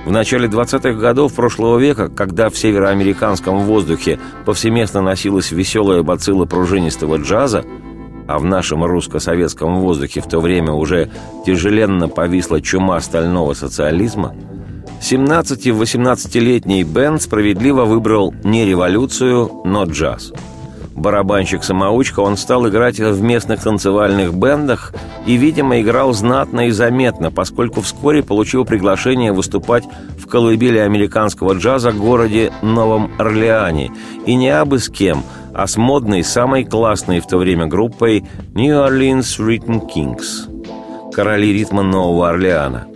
В 0.04 0.10
начале 0.10 0.48
20-х 0.48 0.92
годов 0.92 1.34
прошлого 1.34 1.78
века, 1.78 2.08
когда 2.08 2.48
в 2.48 2.56
североамериканском 2.56 3.58
воздухе 3.60 4.18
повсеместно 4.46 5.02
носилась 5.02 5.50
веселая 5.50 6.02
бацилла 6.02 6.46
пружинистого 6.46 7.16
джаза, 7.16 7.64
а 8.26 8.38
в 8.38 8.44
нашем 8.44 8.84
русско-советском 8.84 9.80
воздухе 9.80 10.20
в 10.20 10.26
то 10.28 10.40
время 10.40 10.72
уже 10.72 11.10
тяжеленно 11.44 12.08
повисла 12.08 12.62
чума 12.62 13.00
стального 13.00 13.52
социализма, 13.52 14.34
17-18-летний 15.02 16.84
Бен 16.84 17.20
справедливо 17.20 17.84
выбрал 17.84 18.34
не 18.42 18.64
революцию, 18.64 19.50
но 19.64 19.84
джаз– 19.84 20.32
барабанщик-самоучка, 20.94 22.20
он 22.20 22.36
стал 22.36 22.68
играть 22.68 22.98
в 22.98 23.22
местных 23.22 23.62
танцевальных 23.62 24.34
бендах 24.34 24.92
и, 25.26 25.36
видимо, 25.36 25.80
играл 25.80 26.12
знатно 26.12 26.68
и 26.68 26.70
заметно, 26.70 27.30
поскольку 27.30 27.80
вскоре 27.80 28.22
получил 28.22 28.64
приглашение 28.64 29.32
выступать 29.32 29.84
в 30.18 30.26
колыбели 30.26 30.78
американского 30.78 31.54
джаза 31.54 31.90
в 31.90 31.98
городе 31.98 32.52
Новом 32.62 33.10
Орлеане, 33.18 33.90
и 34.26 34.34
не 34.34 34.50
абы 34.50 34.78
с 34.78 34.88
кем, 34.88 35.22
а 35.54 35.66
с 35.66 35.76
модной, 35.76 36.22
самой 36.22 36.64
классной 36.64 37.20
в 37.20 37.26
то 37.26 37.38
время 37.38 37.66
группой 37.66 38.24
New 38.54 38.74
Orleans 38.74 39.38
Rhythm 39.38 39.82
Kings, 39.92 41.12
короли 41.12 41.52
ритма 41.52 41.82
Нового 41.82 42.30
Орлеана. 42.30 42.86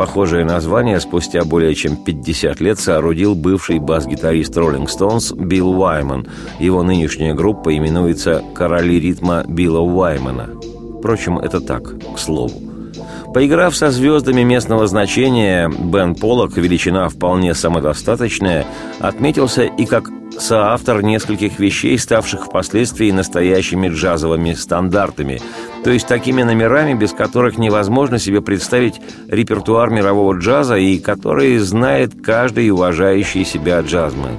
Похожее 0.00 0.46
название 0.46 0.98
спустя 0.98 1.44
более 1.44 1.74
чем 1.74 1.94
50 1.94 2.58
лет 2.60 2.78
соорудил 2.78 3.34
бывший 3.34 3.80
бас-гитарист 3.80 4.56
Rolling 4.56 4.86
Stones 4.86 5.38
Билл 5.38 5.78
Уайман. 5.78 6.26
Его 6.58 6.82
нынешняя 6.82 7.34
группа 7.34 7.76
именуется 7.76 8.42
«Короли 8.54 8.98
ритма 8.98 9.44
Билла 9.46 9.80
Уаймана». 9.80 10.48
Впрочем, 11.00 11.38
это 11.38 11.60
так, 11.60 11.98
к 12.14 12.18
слову. 12.18 12.69
Поиграв 13.32 13.76
со 13.76 13.92
звездами 13.92 14.42
местного 14.42 14.88
значения, 14.88 15.68
Бен 15.68 16.16
Поллок, 16.16 16.56
величина 16.56 17.08
вполне 17.08 17.54
самодостаточная, 17.54 18.66
отметился 18.98 19.62
и 19.62 19.86
как 19.86 20.10
соавтор 20.36 21.02
нескольких 21.02 21.60
вещей, 21.60 21.96
ставших 21.96 22.46
впоследствии 22.46 23.12
настоящими 23.12 23.88
джазовыми 23.88 24.54
стандартами, 24.54 25.40
то 25.84 25.90
есть 25.90 26.08
такими 26.08 26.42
номерами, 26.42 26.94
без 26.94 27.12
которых 27.12 27.56
невозможно 27.56 28.18
себе 28.18 28.40
представить 28.40 29.00
репертуар 29.28 29.90
мирового 29.90 30.36
джаза 30.36 30.76
и 30.76 30.98
которые 30.98 31.60
знает 31.60 32.12
каждый 32.24 32.70
уважающий 32.70 33.44
себя 33.44 33.80
джазмен. 33.80 34.38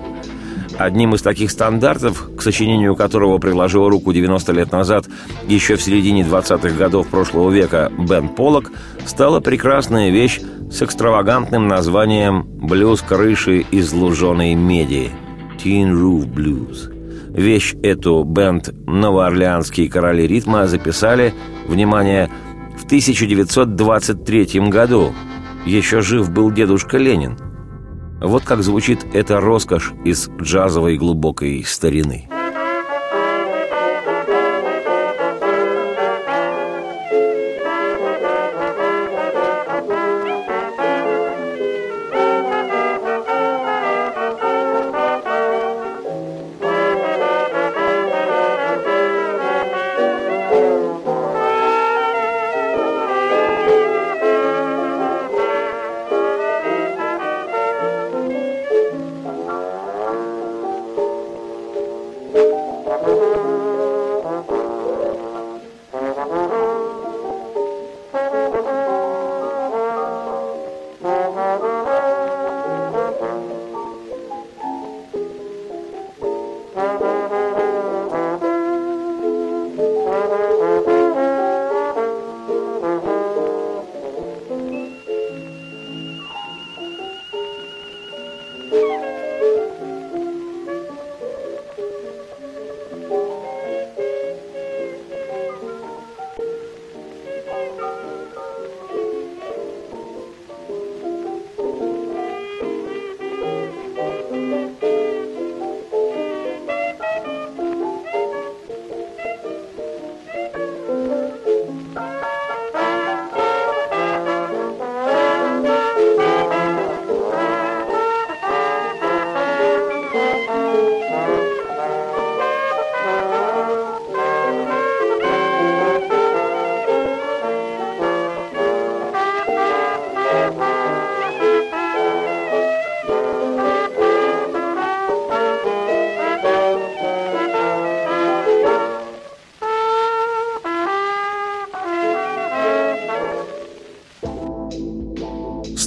Одним 0.82 1.14
из 1.14 1.22
таких 1.22 1.52
стандартов, 1.52 2.28
к 2.36 2.42
сочинению 2.42 2.96
которого 2.96 3.38
приложил 3.38 3.88
руку 3.88 4.12
90 4.12 4.52
лет 4.52 4.72
назад, 4.72 5.06
еще 5.48 5.76
в 5.76 5.82
середине 5.82 6.24
20-х 6.24 6.76
годов 6.76 7.08
прошлого 7.08 7.52
века, 7.52 7.92
Бен 8.00 8.30
Поллок, 8.30 8.72
стала 9.06 9.40
прекрасная 9.42 10.10
вещь 10.10 10.42
с 10.72 10.82
экстравагантным 10.82 11.68
названием 11.68 12.48
«Блюз 12.48 13.02
крыши 13.02 13.60
из 13.60 13.94
луженой 13.94 14.56
меди» 14.56 15.12
Tin 15.64 15.92
Roof 15.94 16.26
Blues. 16.26 16.92
Вещь 17.32 17.76
эту 17.84 18.24
бенд 18.24 18.72
«Новоорлеанские 18.88 19.88
короли 19.88 20.26
ритма» 20.26 20.66
записали, 20.66 21.36
внимание, 21.68 22.32
в 22.76 22.86
1923 22.86 24.60
году. 24.70 25.14
Еще 25.64 26.02
жив 26.02 26.32
был 26.32 26.50
дедушка 26.50 26.98
Ленин. 26.98 27.38
Вот 28.22 28.44
как 28.44 28.62
звучит 28.62 29.06
эта 29.14 29.42
роскошь 29.42 29.94
из 30.06 30.30
джазовой 30.40 30.98
глубокой 30.98 31.64
старины. 31.64 32.30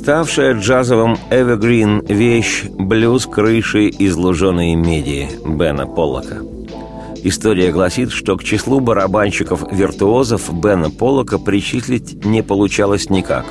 Ставшая 0.05 0.53
джазовым 0.53 1.17
эвергрин 1.31 2.01
вещь 2.01 2.64
«Блюз 2.64 3.25
крыши 3.25 3.87
из 3.87 4.14
луженой 4.17 4.75
меди» 4.75 5.31
Бена 5.47 5.87
Поллока. 5.87 6.43
История 7.23 7.73
гласит, 7.73 8.11
что 8.11 8.37
к 8.37 8.45
числу 8.45 8.81
барабанщиков-виртуозов 8.81 10.53
Бена 10.61 10.90
Поллока 10.90 11.38
причислить 11.38 12.23
не 12.23 12.43
получалось 12.43 13.09
никак. 13.09 13.47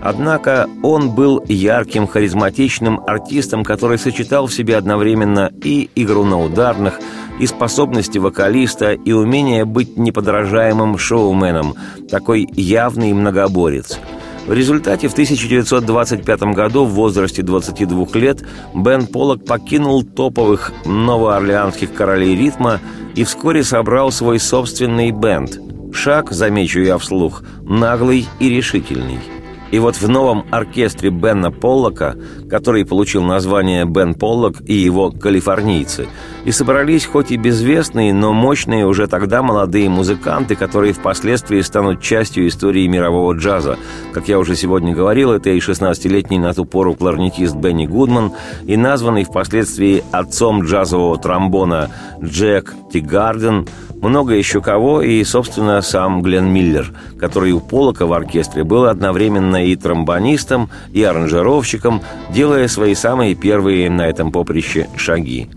Однако 0.00 0.70
он 0.84 1.10
был 1.10 1.42
ярким, 1.48 2.06
харизматичным 2.06 3.00
артистом, 3.04 3.64
который 3.64 3.98
сочетал 3.98 4.46
в 4.46 4.54
себе 4.54 4.76
одновременно 4.76 5.50
и 5.64 5.90
игру 5.96 6.22
на 6.22 6.40
ударных, 6.40 7.00
и 7.40 7.48
способности 7.48 8.18
вокалиста, 8.18 8.92
и 8.92 9.10
умение 9.10 9.64
быть 9.64 9.96
неподражаемым 9.96 10.98
шоуменом, 10.98 11.74
такой 12.08 12.46
явный 12.52 13.12
многоборец– 13.12 13.98
в 14.46 14.52
результате 14.52 15.08
в 15.08 15.12
1925 15.12 16.40
году 16.54 16.84
в 16.84 16.90
возрасте 16.90 17.42
22 17.42 18.06
лет 18.14 18.44
Бен 18.74 19.06
Поллок 19.06 19.44
покинул 19.44 20.02
топовых 20.04 20.72
новоорлеанских 20.84 21.92
королей 21.92 22.36
ритма 22.36 22.80
и 23.14 23.24
вскоре 23.24 23.64
собрал 23.64 24.12
свой 24.12 24.38
собственный 24.38 25.10
бенд. 25.10 25.58
Шаг, 25.92 26.30
замечу 26.30 26.80
я 26.80 26.98
вслух, 26.98 27.42
наглый 27.62 28.26
и 28.38 28.48
решительный– 28.48 29.18
и 29.70 29.78
вот 29.78 29.96
в 29.96 30.08
новом 30.08 30.44
оркестре 30.50 31.10
Бена 31.10 31.50
Поллока, 31.50 32.16
который 32.48 32.84
получил 32.84 33.22
название 33.22 33.84
Бен 33.84 34.14
Поллок 34.14 34.56
и 34.66 34.74
его 34.74 35.10
«Калифорнийцы», 35.10 36.06
и 36.44 36.52
собрались 36.52 37.06
хоть 37.06 37.32
и 37.32 37.36
безвестные, 37.36 38.14
но 38.14 38.32
мощные 38.32 38.86
уже 38.86 39.08
тогда 39.08 39.42
молодые 39.42 39.88
музыканты, 39.88 40.54
которые 40.54 40.92
впоследствии 40.92 41.60
станут 41.60 42.00
частью 42.00 42.46
истории 42.46 42.86
мирового 42.86 43.32
джаза. 43.32 43.76
Как 44.12 44.28
я 44.28 44.38
уже 44.38 44.54
сегодня 44.54 44.94
говорил, 44.94 45.32
это 45.32 45.50
и 45.50 45.58
16-летний 45.58 46.38
на 46.38 46.54
ту 46.54 46.64
пору 46.64 46.94
кларнетист 46.94 47.56
Бенни 47.56 47.86
Гудман, 47.86 48.32
и 48.64 48.76
названный 48.76 49.24
впоследствии 49.24 50.04
отцом 50.12 50.62
джазового 50.62 51.18
тромбона 51.18 51.90
Джек 52.22 52.74
Тигарден, 52.92 53.66
много 54.00 54.34
еще 54.34 54.60
кого 54.60 55.02
и, 55.02 55.22
собственно, 55.24 55.80
сам 55.82 56.22
Глен 56.22 56.46
Миллер, 56.46 56.92
который 57.18 57.52
у 57.52 57.60
Полока 57.60 58.06
в 58.06 58.12
оркестре 58.12 58.64
был 58.64 58.84
одновременно 58.86 59.64
и 59.64 59.76
тромбонистом, 59.76 60.70
и 60.92 61.02
аранжировщиком, 61.02 62.02
делая 62.30 62.68
свои 62.68 62.94
самые 62.94 63.34
первые 63.34 63.90
на 63.90 64.06
этом 64.06 64.32
поприще 64.32 64.88
шаги. 64.96 65.48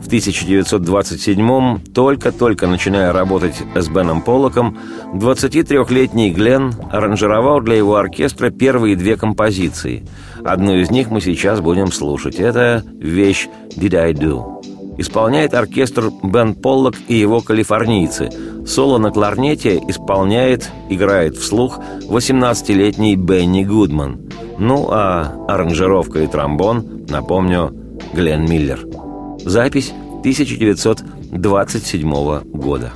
В 0.00 0.08
1927-м, 0.08 1.80
только-только 1.92 2.66
начиная 2.66 3.12
работать 3.12 3.56
с 3.74 3.88
Беном 3.88 4.22
Поллоком, 4.22 4.78
23-летний 5.14 6.30
Глен 6.30 6.74
аранжировал 6.92 7.60
для 7.60 7.76
его 7.76 7.96
оркестра 7.96 8.50
первые 8.50 8.94
две 8.94 9.16
композиции. 9.16 10.06
Одну 10.44 10.76
из 10.76 10.90
них 10.90 11.10
мы 11.10 11.20
сейчас 11.20 11.60
будем 11.60 11.90
слушать. 11.90 12.36
Это 12.36 12.84
вещь 13.00 13.48
«Did 13.76 13.96
I 13.96 14.12
Do?». 14.12 14.75
Исполняет 14.98 15.54
оркестр 15.54 16.10
Бен 16.22 16.54
Поллок 16.54 16.94
и 17.08 17.14
его 17.14 17.40
калифорнийцы. 17.40 18.30
Соло 18.66 18.98
на 18.98 19.10
кларнете 19.10 19.80
исполняет, 19.88 20.70
играет 20.88 21.36
вслух 21.36 21.78
18-летний 22.08 23.16
Бенни 23.16 23.64
Гудман. 23.64 24.30
Ну 24.58 24.88
а 24.90 25.32
аранжировка 25.48 26.20
и 26.20 26.26
тромбон, 26.26 27.06
напомню, 27.08 27.74
Глен 28.14 28.44
Миллер– 28.44 28.86
Запись 29.46 29.92
1927 30.24 32.10
года. 32.52 32.92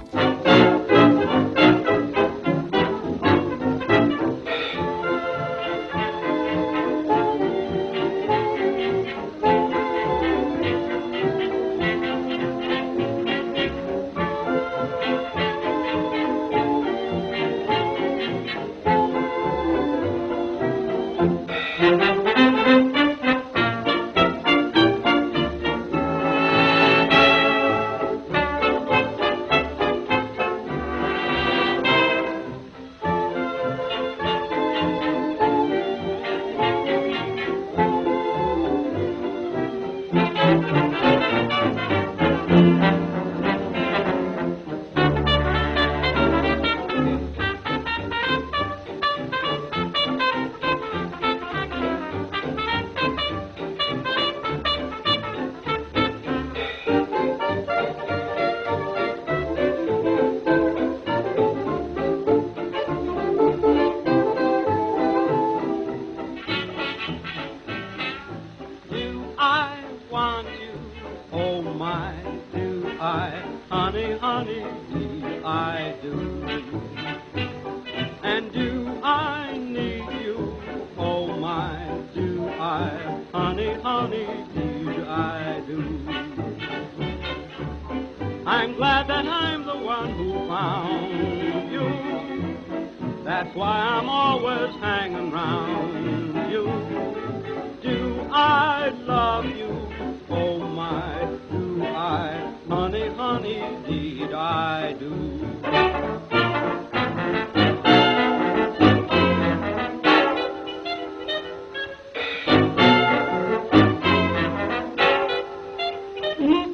Mm-hmm. 116.41 116.70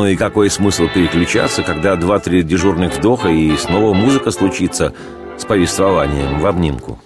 Ну 0.00 0.06
и 0.06 0.16
какой 0.16 0.48
смысл 0.48 0.88
переключаться, 0.88 1.62
когда 1.62 1.94
два-три 1.94 2.42
дежурных 2.42 2.94
вдоха 2.94 3.28
и 3.28 3.54
снова 3.58 3.92
музыка 3.92 4.30
случится 4.30 4.94
с 5.36 5.44
повествованием 5.44 6.40
в 6.40 6.46
обнимку? 6.46 6.98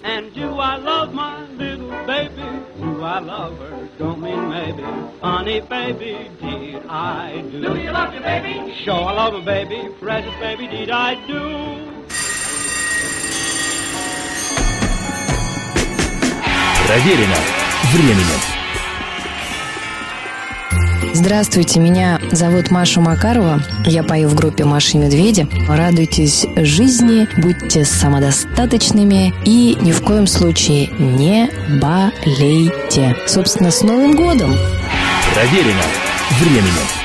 Honey, 5.21 5.61
baby, 5.69 6.31
did 6.41 6.83
I 6.89 7.43
do? 7.51 7.61
Do 7.63 7.77
you 7.77 7.91
love 7.91 8.15
your 8.15 8.23
baby? 8.23 8.73
Sure, 8.85 8.95
I 8.95 9.13
love 9.13 9.35
her, 9.35 9.45
baby. 9.45 9.89
Precious 10.01 10.35
baby, 10.39 10.69
did 10.69 10.91
I 10.91 11.17
do? 11.27 11.43
Проверено 16.87 17.41
временем. 17.93 18.54
Здравствуйте, 21.13 21.81
меня 21.81 22.21
зовут 22.33 22.71
Маша 22.71 23.01
Макарова. 23.01 23.61
Я 23.85 24.03
пою 24.03 24.29
в 24.29 24.35
группе 24.35 24.65
Маши 24.65 24.97
и 24.97 25.01
Медведи. 25.01 25.47
Радуйтесь 25.69 26.47
жизни, 26.57 27.29
будьте 27.41 27.85
самодостаточными 27.85 29.35
и 29.45 29.77
ни 29.81 29.93
в 29.93 30.03
коем 30.03 30.27
случае 30.27 30.89
не 30.99 31.51
болейте. 31.81 33.17
Собственно, 33.27 33.71
с 33.71 33.83
Новым 33.83 34.17
годом! 34.17 34.53
Проверено 35.35 35.83
временем. 36.41 37.05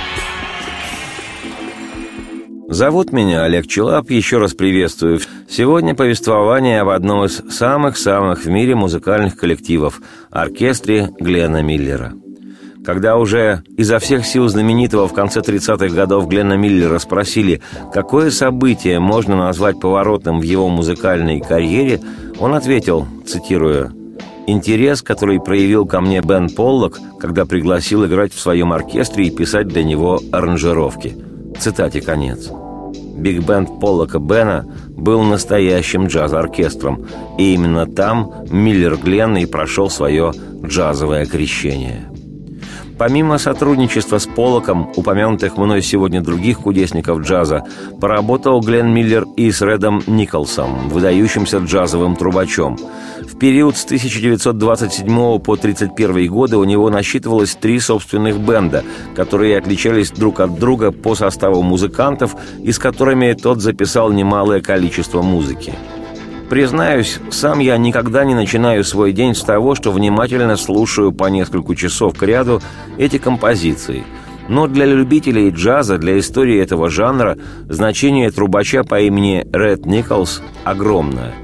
Зовут 2.70 3.12
меня 3.12 3.44
Олег 3.44 3.68
Челап, 3.68 4.12
еще 4.12 4.38
раз 4.38 4.54
приветствую. 4.54 5.20
Сегодня 5.50 5.96
повествование 5.96 6.82
об 6.82 6.90
одном 6.90 7.26
из 7.26 7.42
самых-самых 7.50 8.46
в 8.46 8.48
мире 8.48 8.76
музыкальных 8.76 9.36
коллективов– 9.36 10.02
оркестре 10.30 11.10
Глена 11.20 11.64
Миллера– 11.64 12.14
когда 12.86 13.18
уже 13.18 13.64
изо 13.78 14.00
всех 14.00 14.26
сил 14.26 14.48
знаменитого 14.48 15.08
в 15.08 15.14
конце 15.14 15.42
30-х 15.42 15.94
годов 15.94 16.28
Гленна 16.28 16.54
Миллера 16.54 17.00
спросили, 17.00 17.62
какое 17.94 18.32
событие 18.32 19.00
можно 19.00 19.36
назвать 19.36 19.80
поворотным 19.80 20.40
в 20.40 20.44
его 20.44 20.70
музыкальной 20.70 21.42
карьере, 21.42 22.00
он 22.40 22.54
ответил, 22.54 23.08
цитируя, 23.26 23.92
Интерес, 24.48 25.04
который 25.04 25.40
проявил 25.40 25.86
ко 25.86 26.02
мне 26.02 26.22
Бен 26.22 26.50
Поллок, 26.50 26.98
когда 27.20 27.46
пригласил 27.46 28.08
играть 28.08 28.34
в 28.34 28.40
своем 28.40 28.74
оркестре 28.74 29.28
и 29.28 29.30
писать 29.30 29.68
для 29.68 29.84
него 29.84 30.20
аранжировки. 30.32 31.16
Цитате 31.60 32.02
конец. 32.02 32.50
Биг-бенд 33.16 33.80
Поллока 33.80 34.18
Бена 34.18 34.66
был 34.88 35.22
настоящим 35.22 36.08
джаз-оркестром, 36.08 37.06
и 37.38 37.54
именно 37.54 37.86
там 37.86 38.32
Миллер 38.50 38.98
Гленн 38.98 39.38
и 39.38 39.46
прошел 39.46 39.90
свое 39.92 40.32
джазовое 40.66 41.28
крещение. 41.28 42.10
Помимо 43.00 43.38
сотрудничества 43.38 44.18
с 44.18 44.28
Полоком, 44.28 44.92
упомянутых 44.94 45.56
мной 45.56 45.82
сегодня 45.82 46.20
других 46.20 46.60
кудесников 46.60 47.22
джаза, 47.22 47.64
поработал 48.02 48.60
Глен 48.60 48.94
Миллер 48.94 49.26
и 49.38 49.50
с 49.52 49.62
Редом 49.62 50.04
Николсом, 50.06 50.90
выдающимся 50.90 51.60
джазовым 51.60 52.18
трубачом. 52.18 52.78
В 53.22 53.38
период 53.40 53.78
с 53.78 53.86
1927 53.86 55.08
по 55.40 55.54
1931 55.54 56.30
годы 56.30 56.58
у 56.58 56.66
него 56.66 56.90
насчитывалось 56.90 57.56
три 57.56 57.80
собственных 57.80 58.38
бенда, 58.38 58.84
которые 59.16 59.58
отличались 59.58 60.12
друг 60.12 60.42
от 60.42 60.60
друга 60.60 60.92
по 60.92 61.16
составу 61.16 61.62
музыкантов 61.62 62.36
и 62.62 62.74
с 62.74 62.80
которыми 62.80 63.32
тот 63.32 63.62
записал 63.62 64.12
немалое 64.12 64.60
количество 64.60 65.22
музыки. 65.22 65.74
Признаюсь, 66.50 67.20
сам 67.30 67.60
я 67.60 67.78
никогда 67.78 68.26
не 68.26 68.34
начинаю 68.34 68.84
свой 68.84 69.12
день 69.14 69.36
с 69.36 69.44
того, 69.44 69.76
что 69.76 69.92
внимательно 69.92 70.58
слушаю 70.58 71.12
по 71.12 71.26
несколько 71.26 71.76
часов 71.76 72.18
к 72.18 72.24
ряду 72.24 72.60
эти 72.98 73.20
композиции. 73.20 74.04
Но 74.48 74.68
для 74.68 74.88
любителей 74.88 75.52
джаза, 75.52 76.00
для 76.00 76.18
истории 76.18 76.60
этого 76.60 76.90
жанра, 76.90 77.38
значение 77.68 78.32
трубача 78.32 78.84
по 78.84 79.00
имени 79.00 79.46
Ред 79.54 79.86
Николс 79.86 80.42
огромное. 80.64 81.36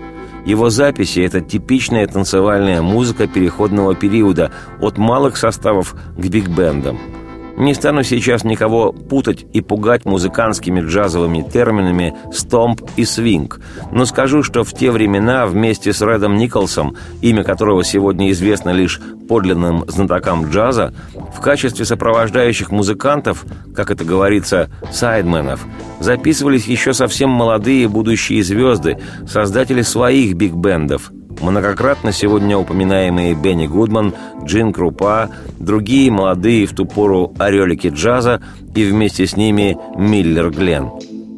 Его 0.44 0.72
записи– 0.72 1.20
это 1.22 1.40
типичная 1.40 2.08
танцевальная 2.08 2.82
музыка 2.82 3.28
переходного 3.28 3.94
периода 3.94 4.52
от 4.80 4.98
малых 4.98 5.38
составов 5.38 5.96
к 6.18 6.26
биг-бендам– 6.26 7.00
не 7.58 7.74
стану 7.74 8.04
сейчас 8.04 8.44
никого 8.44 8.92
путать 8.92 9.46
и 9.54 9.62
пугать 9.62 10.06
музыкантскими 10.06 10.82
джазовыми 10.82 11.42
терминами 11.42 12.14
«стомп» 12.32 12.82
и 12.96 13.06
«свинг», 13.06 13.60
но 13.92 14.06
скажу, 14.06 14.44
что 14.44 14.64
в 14.64 14.74
те 14.74 14.92
времена 14.92 15.46
вместе 15.46 15.94
с 15.94 16.02
Редом 16.02 16.36
Николсом, 16.36 16.96
имя 17.22 17.44
которого 17.44 17.84
сегодня 17.84 18.32
известно 18.32 18.70
лишь 18.70 19.00
подлинным 19.28 19.86
знатокам 19.88 20.50
джаза, 20.50 20.94
в 21.34 21.40
качестве 21.40 21.86
сопровождающих 21.86 22.72
музыкантов, 22.72 23.46
как 23.76 23.92
это 23.92 24.04
говорится, 24.04 24.70
сайдменов, 24.92 25.66
записывались 26.00 26.68
еще 26.68 26.94
совсем 26.94 27.30
молодые 27.30 27.88
будущие 27.88 28.44
звезды, 28.44 29.00
создатели 29.28 29.82
своих 29.82 30.36
биг-бендов– 30.36 31.12
Многократно 31.42 32.12
сегодня 32.12 32.58
упоминаемые 32.58 33.36
Бенни 33.36 33.68
Гудман, 33.68 34.14
Джин 34.44 34.74
Крупа, 34.74 35.30
другие 35.60 36.10
молодые 36.12 36.66
в 36.66 36.74
ту 36.74 36.86
пору 36.86 37.34
орелики 37.38 37.88
джаза 37.88 38.42
и 38.74 38.84
вместе 38.84 39.28
с 39.28 39.36
ними 39.38 39.78
Миллер 39.96 40.50
Гленн, 40.50 40.92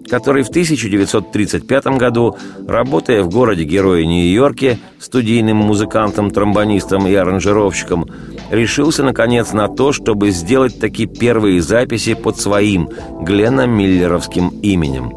который 0.09 0.43
в 0.43 0.49
1935 0.49 1.85
году, 1.97 2.37
работая 2.67 3.23
в 3.23 3.29
городе-герое 3.29 4.05
Нью-Йорке, 4.05 4.79
студийным 4.99 5.57
музыкантом, 5.57 6.31
тромбонистом 6.31 7.07
и 7.07 7.13
аранжировщиком, 7.13 8.07
решился, 8.51 9.03
наконец, 9.03 9.51
на 9.51 9.67
то, 9.67 9.91
чтобы 9.91 10.31
сделать 10.31 10.79
такие 10.79 11.07
первые 11.09 11.61
записи 11.61 12.13
под 12.13 12.39
своим 12.39 12.89
Гленном 13.21 13.71
Миллеровским 13.71 14.49
именем. 14.61 15.11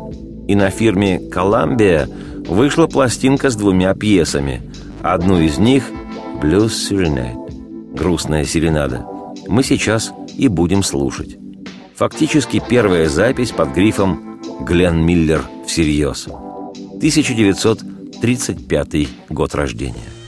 И 0.49 0.55
на 0.57 0.71
фирме 0.71 1.21
«Коламбия» 1.31 2.09
вышла 2.49 2.87
пластинка 2.87 3.51
с 3.51 3.57
двумя 3.57 3.95
пьесами. 3.95 4.63
Одну 5.03 5.41
из 5.41 5.59
них 5.59 5.91
«Blues 6.43 6.69
Serenade»– 6.69 7.95
«Грустная 7.97 8.45
серенада». 8.45 9.07
Мы 9.49 9.63
сейчас 9.63 10.13
и 10.37 10.49
будем 10.49 10.83
слушать. 10.83 11.39
Фактически 11.95 12.63
первая 12.69 13.09
запись 13.09 13.51
под 13.51 13.73
грифом 13.73 14.39
«Глен 14.61 15.03
Миллер 15.03 15.43
всерьез». 15.67 16.27
1935 16.27 19.09
год 19.31 19.55
рождения. 19.55 20.20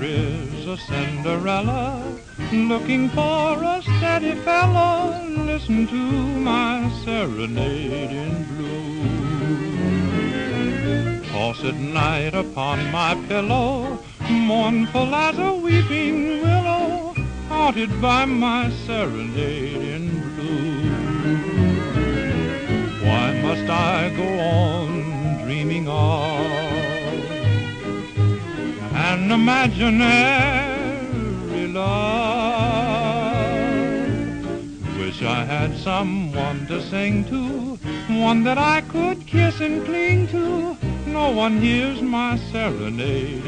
There 0.00 0.08
is 0.56 0.66
a 0.66 0.78
Cinderella 0.78 2.02
looking 2.50 3.10
for 3.10 3.62
a 3.62 3.82
steady 3.82 4.34
fellow. 4.36 5.14
Listen 5.44 5.86
to 5.88 5.94
my 5.94 6.90
serenade 7.04 8.10
in 8.10 8.44
blue. 8.44 9.04
Toss 11.30 11.62
at 11.64 11.74
night 11.74 12.34
upon 12.34 12.90
my 12.90 13.14
pillow, 13.28 13.98
mournful 14.30 15.14
as 15.14 15.38
a 15.38 15.52
weeping 15.52 16.40
willow, 16.40 17.14
haunted 17.50 18.00
by 18.00 18.24
my 18.24 18.70
serenade 18.86 19.82
in 19.82 20.08
blue. 20.34 20.80
Why 23.06 23.34
must 23.42 23.68
I 23.68 24.08
go 24.16 24.38
on 24.40 25.44
dreaming 25.44 25.88
of? 25.88 26.69
An 29.30 29.40
imaginary 29.40 30.88
love? 31.68 32.98
Wish 34.98 35.22
I 35.22 35.44
had 35.44 35.76
someone 35.78 36.66
to 36.66 36.82
sing 36.82 37.24
to, 37.26 37.78
one 38.12 38.42
that 38.42 38.58
I 38.58 38.80
could 38.80 39.24
kiss 39.28 39.60
and 39.60 39.84
cling 39.84 40.26
to. 40.28 40.76
No 41.06 41.30
one 41.30 41.58
hears 41.58 42.02
my 42.02 42.38
serenade 42.50 43.44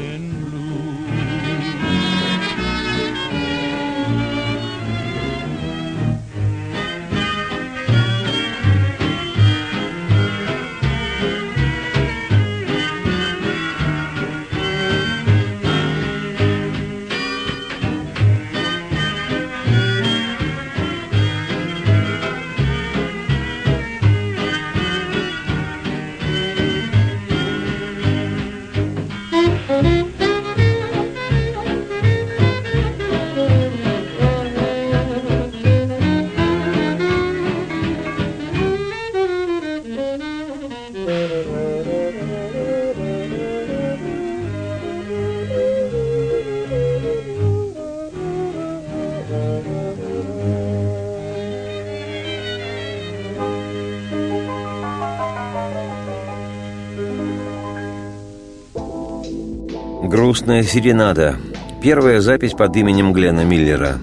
грустная 60.33 60.63
серенада. 60.63 61.35
Первая 61.83 62.19
запись 62.19 62.53
под 62.53 62.75
именем 62.75 63.13
Глена 63.13 63.45
Миллера. 63.45 63.99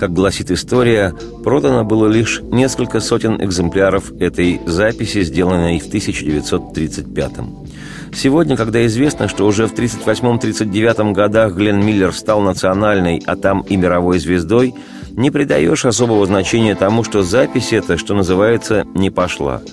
Как 0.00 0.14
гласит 0.14 0.50
история, 0.50 1.12
продано 1.42 1.84
было 1.84 2.06
лишь 2.06 2.40
несколько 2.40 3.00
сотен 3.00 3.36
экземпляров 3.44 4.10
этой 4.18 4.62
записи, 4.64 5.22
сделанной 5.22 5.78
в 5.78 5.86
1935 5.86 7.32
-м. 7.32 7.68
Сегодня, 8.14 8.56
когда 8.56 8.86
известно, 8.86 9.28
что 9.28 9.46
уже 9.46 9.66
в 9.66 9.74
1938-1939 9.74 11.12
годах 11.12 11.54
Глен 11.54 11.84
Миллер 11.84 12.14
стал 12.14 12.40
национальной, 12.40 13.22
а 13.26 13.36
там 13.36 13.60
и 13.60 13.76
мировой 13.76 14.18
звездой, 14.18 14.74
не 15.10 15.30
придаешь 15.30 15.84
особого 15.84 16.24
значения 16.24 16.74
тому, 16.74 17.04
что 17.04 17.22
запись 17.22 17.74
эта, 17.74 17.98
что 17.98 18.14
называется, 18.14 18.86
не 18.94 19.10
пошла– 19.10 19.60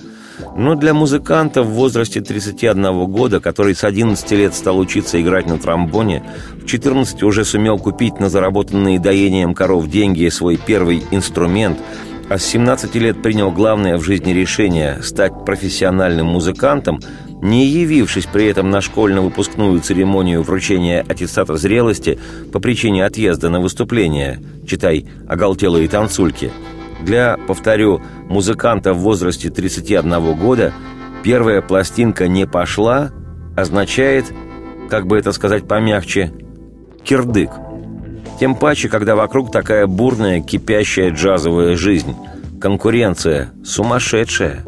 но 0.56 0.74
для 0.74 0.94
музыканта 0.94 1.62
в 1.62 1.70
возрасте 1.70 2.20
31 2.20 3.06
года, 3.06 3.40
который 3.40 3.74
с 3.74 3.84
11 3.84 4.30
лет 4.32 4.54
стал 4.54 4.78
учиться 4.78 5.20
играть 5.20 5.46
на 5.46 5.58
тромбоне, 5.58 6.22
в 6.62 6.66
14 6.66 7.22
уже 7.22 7.44
сумел 7.44 7.78
купить 7.78 8.20
на 8.20 8.28
заработанные 8.28 9.00
доением 9.00 9.54
коров 9.54 9.88
деньги 9.88 10.28
свой 10.28 10.56
первый 10.56 11.02
инструмент, 11.10 11.78
а 12.28 12.38
с 12.38 12.44
17 12.44 12.94
лет 12.96 13.22
принял 13.22 13.50
главное 13.50 13.96
в 13.98 14.02
жизни 14.02 14.32
решение– 14.32 14.98
стать 15.02 15.44
профессиональным 15.44 16.26
музыкантом, 16.26 17.00
не 17.42 17.66
явившись 17.66 18.26
при 18.26 18.46
этом 18.46 18.70
на 18.70 18.80
школьно-выпускную 18.80 19.80
церемонию 19.80 20.42
вручения 20.42 21.04
аттестата 21.08 21.56
зрелости 21.56 22.18
по 22.52 22.60
причине 22.60 23.04
отъезда 23.04 23.50
на 23.50 23.60
выступление, 23.60 24.40
читай 24.66 25.06
«Оголтелые 25.28 25.88
танцульки», 25.88 26.52
для, 27.02 27.36
повторю, 27.46 28.00
музыканта 28.28 28.94
в 28.94 28.98
возрасте 28.98 29.50
31 29.50 30.36
года 30.36 30.72
первая 31.22 31.60
пластинка 31.60 32.28
не 32.28 32.46
пошла 32.46 33.10
означает, 33.56 34.26
как 34.88 35.06
бы 35.06 35.18
это 35.18 35.32
сказать 35.32 35.68
помягче, 35.68 36.32
кирдык. 37.04 37.50
Тем 38.40 38.54
паче, 38.54 38.88
когда 38.88 39.14
вокруг 39.14 39.52
такая 39.52 39.86
бурная, 39.86 40.40
кипящая 40.40 41.10
джазовая 41.10 41.76
жизнь. 41.76 42.16
Конкуренция 42.60 43.52
сумасшедшая. 43.64 44.64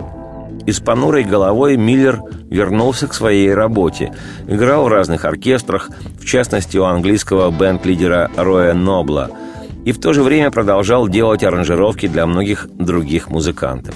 И 0.67 0.73
с 0.73 0.81
понурой 0.81 1.25
головой 1.25 1.77
Миллер 1.77 2.21
вернулся 2.51 3.07
к 3.09 3.15
своей 3.15 3.53
работе. 3.53 4.15
Играл 4.47 4.85
в 4.85 4.89
разных 4.89 5.25
оркестрах, 5.25 5.91
в 6.21 6.25
частности 6.25 6.77
у 6.77 6.85
английского 6.85 7.51
бенд-лидера 7.51 8.31
Роя 8.37 8.75
Нобла– 8.75 9.31
и 9.85 9.93
в 9.93 10.01
то 10.01 10.13
же 10.13 10.23
время 10.23 10.51
продолжал 10.51 11.09
делать 11.09 11.45
аранжировки 11.45 12.09
для 12.09 12.27
многих 12.27 12.69
других 12.73 13.29
музыкантов. 13.29 13.95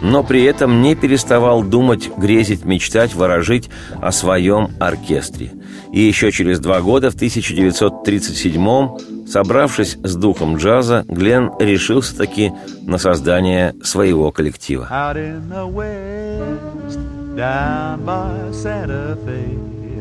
Но 0.00 0.22
при 0.22 0.44
этом 0.44 0.80
не 0.80 0.94
переставал 0.94 1.64
думать, 1.64 2.08
грезить, 2.16 2.64
мечтать, 2.64 3.14
ворожить 3.14 3.68
о 4.00 4.12
своем 4.12 4.70
оркестре. 4.78 5.50
И 5.92 6.00
еще 6.00 6.30
через 6.30 6.60
два 6.60 6.80
года, 6.80 7.10
в 7.10 7.16
1937-м, 7.16 9.26
собравшись 9.26 9.98
с 10.02 10.14
духом 10.14 10.56
джаза, 10.56 11.04
Глен 11.08 11.50
решился 11.58 12.16
таки 12.16 12.52
на 12.82 12.98
создание 12.98 13.74
своего 13.82 14.30
коллектива. 14.30 14.88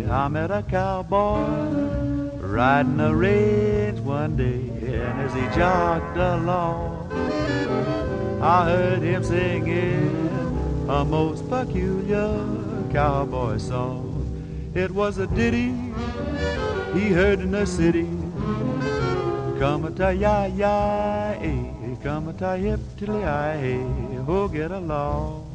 I 0.10 0.30
met 0.30 0.52
a 0.52 0.64
cowboy 0.64 2.07
riding 2.48 3.00
a 3.00 3.14
range 3.14 4.00
one 4.00 4.36
day. 4.36 4.70
And 4.82 5.22
as 5.22 5.34
he 5.34 5.42
jogged 5.58 6.18
along, 6.18 7.12
I 8.42 8.66
heard 8.66 9.02
him 9.02 9.24
singing 9.24 10.30
a 10.88 11.04
most 11.04 11.48
peculiar 11.50 12.30
cowboy 12.92 13.58
song. 13.58 14.72
It 14.74 14.92
was 14.92 15.18
a 15.18 15.28
ditty 15.28 15.74
he 16.94 17.10
heard 17.10 17.40
in 17.40 17.52
the 17.52 17.66
city. 17.66 18.08
Come 19.60 19.86
a 19.86 19.92
ta 19.92 20.10
ya 20.10 20.46
ya, 20.46 21.34
eh, 21.42 21.96
come 22.04 22.30
a 22.30 22.34
ta 22.34 22.56
hip 22.56 22.80
tilly 22.98 23.24
I, 23.24 23.82
oh 24.28 24.48
get 24.48 24.72
along, 24.72 25.46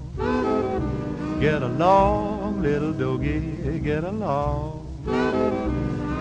get 1.41 1.63
along, 1.63 2.63
little 2.63 2.93
doggy, 2.93 3.81
get 3.81 4.03
along. 4.05 4.83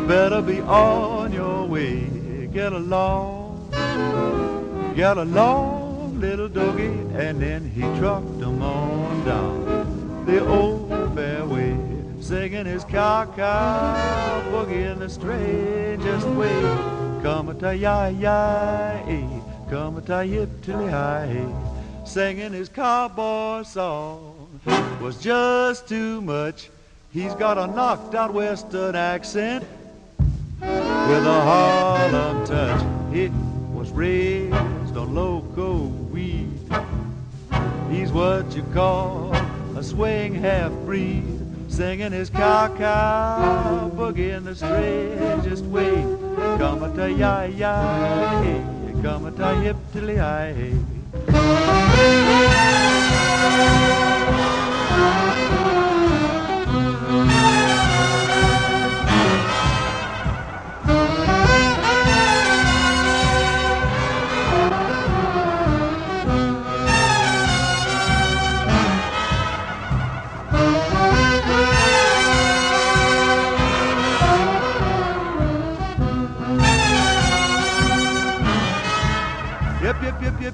Better 0.07 0.41
be 0.41 0.59
on 0.61 1.31
your 1.31 1.65
way. 1.65 2.47
Get 2.53 2.73
along, 2.73 3.69
get 4.95 5.17
along, 5.17 6.19
little 6.19 6.49
doggy, 6.49 6.91
and 7.15 7.41
then 7.41 7.69
he 7.69 7.81
trucked 7.97 8.39
them 8.39 8.61
on 8.61 9.25
down 9.25 10.25
the 10.25 10.45
old 10.45 11.15
fairway, 11.15 11.77
singing 12.19 12.65
his 12.65 12.83
cow-cow 12.83 14.43
boogie 14.51 14.91
in 14.91 14.99
the 14.99 15.09
strangest 15.09 16.27
way. 16.27 16.61
Come 17.23 17.49
a 17.49 17.53
ta 17.53 17.71
ya 17.71 18.07
ya, 18.07 18.99
come 19.69 19.97
a 19.97 20.01
ta 20.01 20.21
yip 20.21 20.49
tilly 20.61 20.89
hi, 20.89 21.45
singing 22.05 22.51
his 22.51 22.67
cowboy 22.67 23.63
song 23.63 24.59
was 25.01 25.17
just 25.19 25.87
too 25.87 26.21
much. 26.21 26.69
He's 27.13 27.33
got 27.33 27.57
a 27.57 27.67
knocked 27.67 28.13
out 28.13 28.33
western 28.33 28.95
accent 28.95 29.65
with 30.61 31.25
a 31.25 31.41
Harlem 31.41 32.45
touch. 32.45 32.81
It 33.13 33.31
was 33.73 33.91
raised 33.91 34.53
on 34.97 35.15
loco 35.15 35.87
weed. 36.11 36.59
He's 37.89 38.11
what 38.11 38.55
you 38.55 38.63
call 38.73 39.33
a 39.75 39.83
swing 39.83 40.33
half 40.35 40.71
breed, 40.85 41.23
singing 41.69 42.11
his 42.11 42.29
cow-cow 42.29 43.91
boogie 43.95 44.35
in 44.35 44.43
the 44.45 44.55
strangest 44.55 45.65
way. 45.65 46.03
Come 46.57 46.83
a 46.83 47.09
ya 47.09 47.43
ya, 47.43 48.41
come 49.01 49.25
a 49.25 49.55
hip 49.61 49.77
tilly 49.91 50.15
hey. 50.15 50.73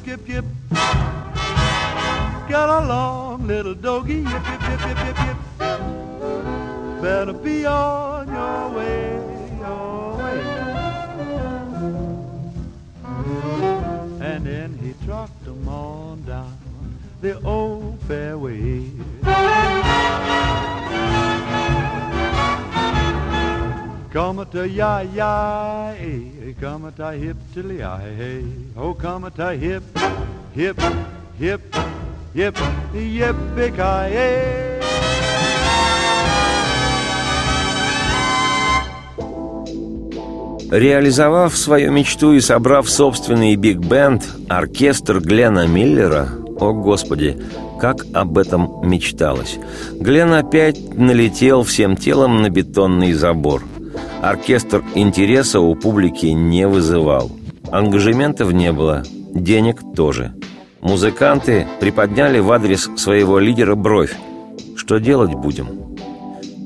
Yip, 0.07 0.27
yip. 0.29 0.45
Get 2.47 2.69
along, 2.69 3.45
little 3.45 3.73
doggy, 3.75 4.19
yip, 4.19 4.47
yip, 4.49 4.61
yip, 4.69 4.81
yip, 4.87 4.97
yip, 5.05 5.17
yip. 5.25 5.37
Better 7.01 7.33
be 7.33 7.65
on 7.65 8.27
your 8.29 8.69
way, 8.69 9.19
your 9.59 10.17
way. 10.17 10.39
And 14.21 14.45
then 14.45 14.79
he 14.81 14.93
trucked 15.05 15.43
them 15.43 15.67
on 15.67 16.23
down 16.23 16.57
the 17.19 17.41
old 17.41 17.99
fairway. 18.07 18.89
Come 24.17 24.47
to 24.51 24.65
ya 24.65 25.01
ya, 25.15 25.93
eh, 25.93 26.55
come 26.59 26.91
to 26.97 27.11
hip 27.11 27.37
till 27.53 27.69
hey. 27.69 28.43
Oh, 28.75 28.95
come 28.95 29.29
to 29.29 29.51
hip, 29.53 29.83
hip, 30.55 30.75
hip, 31.37 31.61
hip, 32.33 32.57
yippee 32.95 33.71
Реализовав 40.71 41.55
свою 41.55 41.91
мечту 41.91 42.33
и 42.33 42.39
собрав 42.39 42.89
собственный 42.89 43.55
биг-бенд, 43.55 44.23
оркестр 44.49 45.19
Глена 45.19 45.67
Миллера, 45.67 46.27
о 46.59 46.73
господи, 46.73 47.37
как 47.79 47.97
об 48.15 48.39
этом 48.39 48.81
мечталось, 48.81 49.59
Глен 49.91 50.33
опять 50.33 50.97
налетел 50.97 51.61
всем 51.61 51.95
телом 51.95 52.41
на 52.41 52.49
бетонный 52.49 53.13
забор– 53.13 53.61
Оркестр 54.21 54.83
интереса 54.95 55.59
у 55.59 55.75
публики 55.75 56.27
не 56.27 56.67
вызывал. 56.67 57.31
Ангажементов 57.71 58.51
не 58.51 58.71
было, 58.71 59.03
денег 59.33 59.81
тоже. 59.95 60.33
Музыканты 60.81 61.67
приподняли 61.79 62.39
в 62.39 62.51
адрес 62.51 62.89
своего 62.97 63.39
лидера 63.39 63.75
бровь. 63.75 64.15
Что 64.75 64.99
делать 64.99 65.33
будем? 65.33 65.67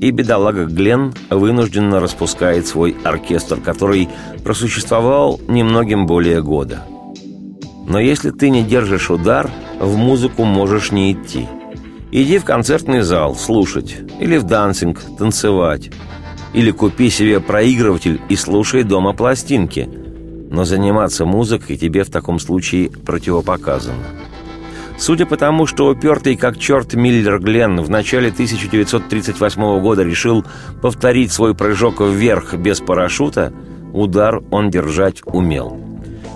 И 0.00 0.10
бедолага 0.10 0.64
Глен 0.64 1.14
вынужденно 1.30 2.00
распускает 2.00 2.66
свой 2.66 2.96
оркестр, 3.04 3.60
который 3.60 4.08
просуществовал 4.42 5.40
немногим 5.46 6.06
более 6.06 6.42
года. 6.42 6.82
Но 7.86 8.00
если 8.00 8.30
ты 8.30 8.50
не 8.50 8.62
держишь 8.62 9.10
удар, 9.10 9.50
в 9.78 9.96
музыку 9.96 10.44
можешь 10.44 10.92
не 10.92 11.12
идти. 11.12 11.46
Иди 12.10 12.38
в 12.38 12.44
концертный 12.44 13.00
зал 13.00 13.34
слушать 13.34 13.96
или 14.20 14.36
в 14.36 14.44
дансинг 14.44 15.00
танцевать. 15.18 15.90
Или 16.52 16.70
купи 16.70 17.10
себе 17.10 17.40
проигрыватель 17.40 18.20
и 18.28 18.36
слушай 18.36 18.82
дома 18.82 19.12
пластинки. 19.12 19.88
Но 20.50 20.64
заниматься 20.64 21.24
музыкой 21.24 21.76
тебе 21.76 22.04
в 22.04 22.10
таком 22.10 22.38
случае 22.38 22.90
противопоказано. 22.90 24.04
Судя 24.98 25.26
по 25.26 25.36
тому, 25.36 25.66
что 25.66 25.88
упертый 25.88 26.36
как 26.36 26.58
черт 26.58 26.94
Миллер 26.94 27.40
Гленн 27.40 27.80
в 27.80 27.90
начале 27.90 28.28
1938 28.28 29.80
года 29.80 30.02
решил 30.02 30.44
повторить 30.80 31.32
свой 31.32 31.54
прыжок 31.54 32.00
вверх 32.00 32.54
без 32.54 32.80
парашюта, 32.80 33.52
удар 33.92 34.42
он 34.50 34.70
держать 34.70 35.22
умел. 35.24 35.80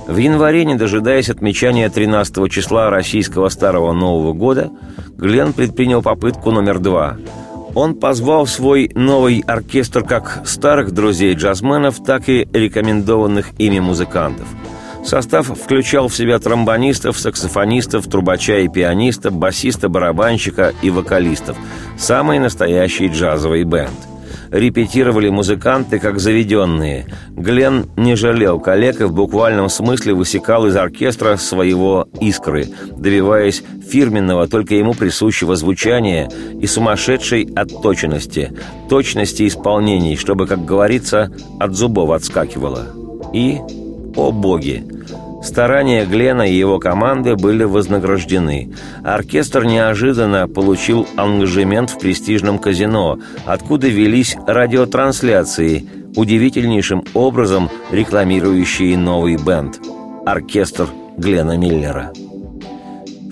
В 0.08 0.16
январе, 0.16 0.64
не 0.64 0.76
дожидаясь 0.76 1.30
отмечания 1.30 1.88
13 1.88 2.50
числа 2.50 2.90
российского 2.90 3.48
Старого 3.48 3.92
Нового 3.92 4.32
года, 4.32 4.70
Глен 5.16 5.52
предпринял 5.52 6.00
попытку 6.00 6.50
номер 6.50 6.78
два. 6.78 7.18
Он 7.76 7.94
позвал 7.94 8.46
свой 8.46 8.90
новый 8.94 9.44
оркестр 9.46 10.02
как 10.02 10.40
старых 10.46 10.92
друзей-джазменов, 10.92 12.02
так 12.02 12.26
и 12.30 12.48
рекомендованных 12.50 13.50
ими 13.58 13.80
музыкантов. 13.80 14.48
Состав 15.04 15.48
включал 15.48 16.08
в 16.08 16.16
себя 16.16 16.38
тромбонистов, 16.38 17.20
саксофонистов, 17.20 18.08
трубача 18.08 18.60
и 18.60 18.68
пианиста, 18.68 19.30
басиста, 19.30 19.90
барабанщика 19.90 20.72
и 20.80 20.88
вокалистов. 20.88 21.58
Самый 21.98 22.38
настоящий 22.38 23.08
джазовый 23.08 23.64
бенд– 23.64 23.90
репетировали 24.50 25.28
музыканты 25.28 25.98
как 25.98 26.18
заведенные. 26.18 27.06
Глен 27.30 27.86
не 27.96 28.16
жалел 28.16 28.60
коллег 28.60 29.00
и 29.00 29.04
в 29.04 29.12
буквальном 29.12 29.68
смысле 29.68 30.14
высекал 30.14 30.66
из 30.66 30.76
оркестра 30.76 31.36
своего 31.36 32.08
искры, 32.20 32.66
добиваясь 32.96 33.62
фирменного, 33.88 34.48
только 34.48 34.74
ему 34.74 34.94
присущего 34.94 35.56
звучания 35.56 36.28
и 36.60 36.66
сумасшедшей 36.66 37.48
отточенности, 37.54 38.52
точности 38.88 39.46
исполнений, 39.46 40.16
чтобы, 40.16 40.46
как 40.46 40.64
говорится, 40.64 41.30
от 41.58 41.74
зубов 41.74 42.10
отскакивало. 42.10 42.86
И, 43.32 43.58
о 44.16 44.32
боги, 44.32 44.84
Старания 45.42 46.04
Глена 46.04 46.42
и 46.42 46.54
его 46.54 46.78
команды 46.78 47.36
были 47.36 47.64
вознаграждены. 47.64 48.72
Оркестр 49.04 49.64
неожиданно 49.64 50.48
получил 50.48 51.06
ангажемент 51.16 51.90
в 51.90 51.98
престижном 51.98 52.58
казино, 52.58 53.18
откуда 53.44 53.88
велись 53.88 54.36
радиотрансляции, 54.46 55.86
удивительнейшим 56.16 57.04
образом 57.14 57.70
рекламирующие 57.90 58.96
новый 58.96 59.36
бенд– 59.36 59.78
оркестр 60.26 60.88
Глена 61.16 61.56
Миллера. 61.56 62.12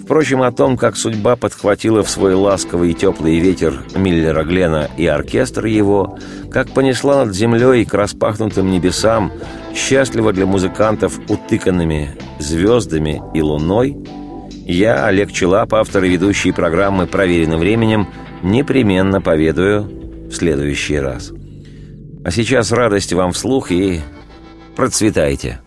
Впрочем, 0.04 0.42
о 0.42 0.52
том, 0.52 0.76
как 0.76 0.96
судьба 0.96 1.34
подхватила 1.34 2.02
в 2.02 2.10
свой 2.10 2.34
ласковый 2.34 2.90
и 2.90 2.94
теплый 2.94 3.38
ветер 3.38 3.82
Миллера 3.96 4.44
Глена 4.44 4.90
и 4.98 5.06
оркестр 5.06 5.64
его, 5.64 6.18
как 6.50 6.68
понесла 6.68 7.24
над 7.24 7.34
землей 7.34 7.86
к 7.86 7.94
распахнутым 7.94 8.70
небесам, 8.70 9.32
счастливо 9.74 10.32
для 10.32 10.46
музыкантов 10.46 11.18
утыканными 11.28 12.16
звездами 12.38 13.22
и 13.34 13.42
луной, 13.42 13.96
я, 14.66 15.06
Олег 15.06 15.32
Челап, 15.32 15.74
автор 15.74 16.04
и 16.04 16.08
ведущий 16.08 16.52
программы 16.52 17.06
«Проверенным 17.06 17.60
временем», 17.60 18.08
непременно 18.42 19.20
поведаю 19.20 19.84
в 20.28 20.32
следующий 20.32 20.98
раз. 20.98 21.32
А 22.24 22.30
сейчас 22.30 22.72
радость 22.72 23.12
вам 23.12 23.32
вслух 23.32 23.70
и 23.70 24.00
процветайте! 24.74 25.60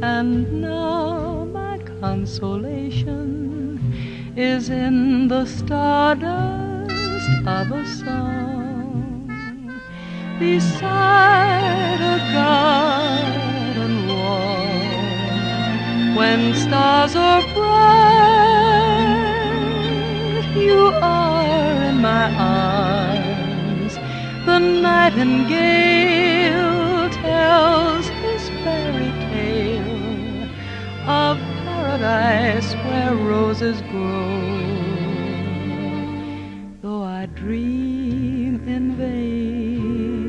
And 0.00 0.62
now 0.62 1.44
my 1.52 1.78
consolation 2.00 3.80
is 4.36 4.70
in 4.70 5.26
the 5.26 5.44
stardust 5.44 7.28
of 7.44 7.72
a 7.72 7.84
song 7.84 9.28
beside 10.38 12.00
a 12.00 12.18
garden 12.32 14.06
wall. 14.06 14.78
When 16.16 16.54
stars 16.54 17.16
are 17.16 17.42
bright, 17.52 17.74
you 20.54 20.92
are 21.02 21.82
in 21.90 22.00
my 22.00 22.32
arms. 22.38 23.98
The 24.46 24.60
nightingale 24.60 25.90
tells 27.10 27.87
paradise 31.98 32.74
where 32.84 33.14
roses 33.14 33.80
grow. 33.90 34.40
Though 36.80 37.02
I 37.02 37.26
dream 37.26 38.66
in 38.68 38.94
vain, 38.96 40.28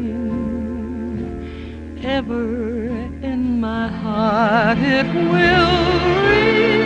ever 2.04 2.88
in 3.22 3.60
my 3.60 3.88
heart 3.88 4.80
it 4.80 5.06
will 5.14 6.79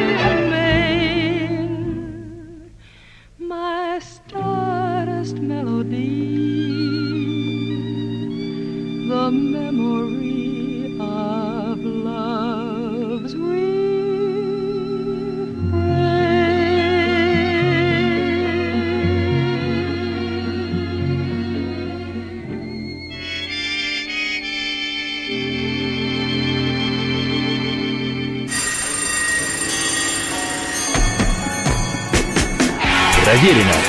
Проверено. 33.33 33.82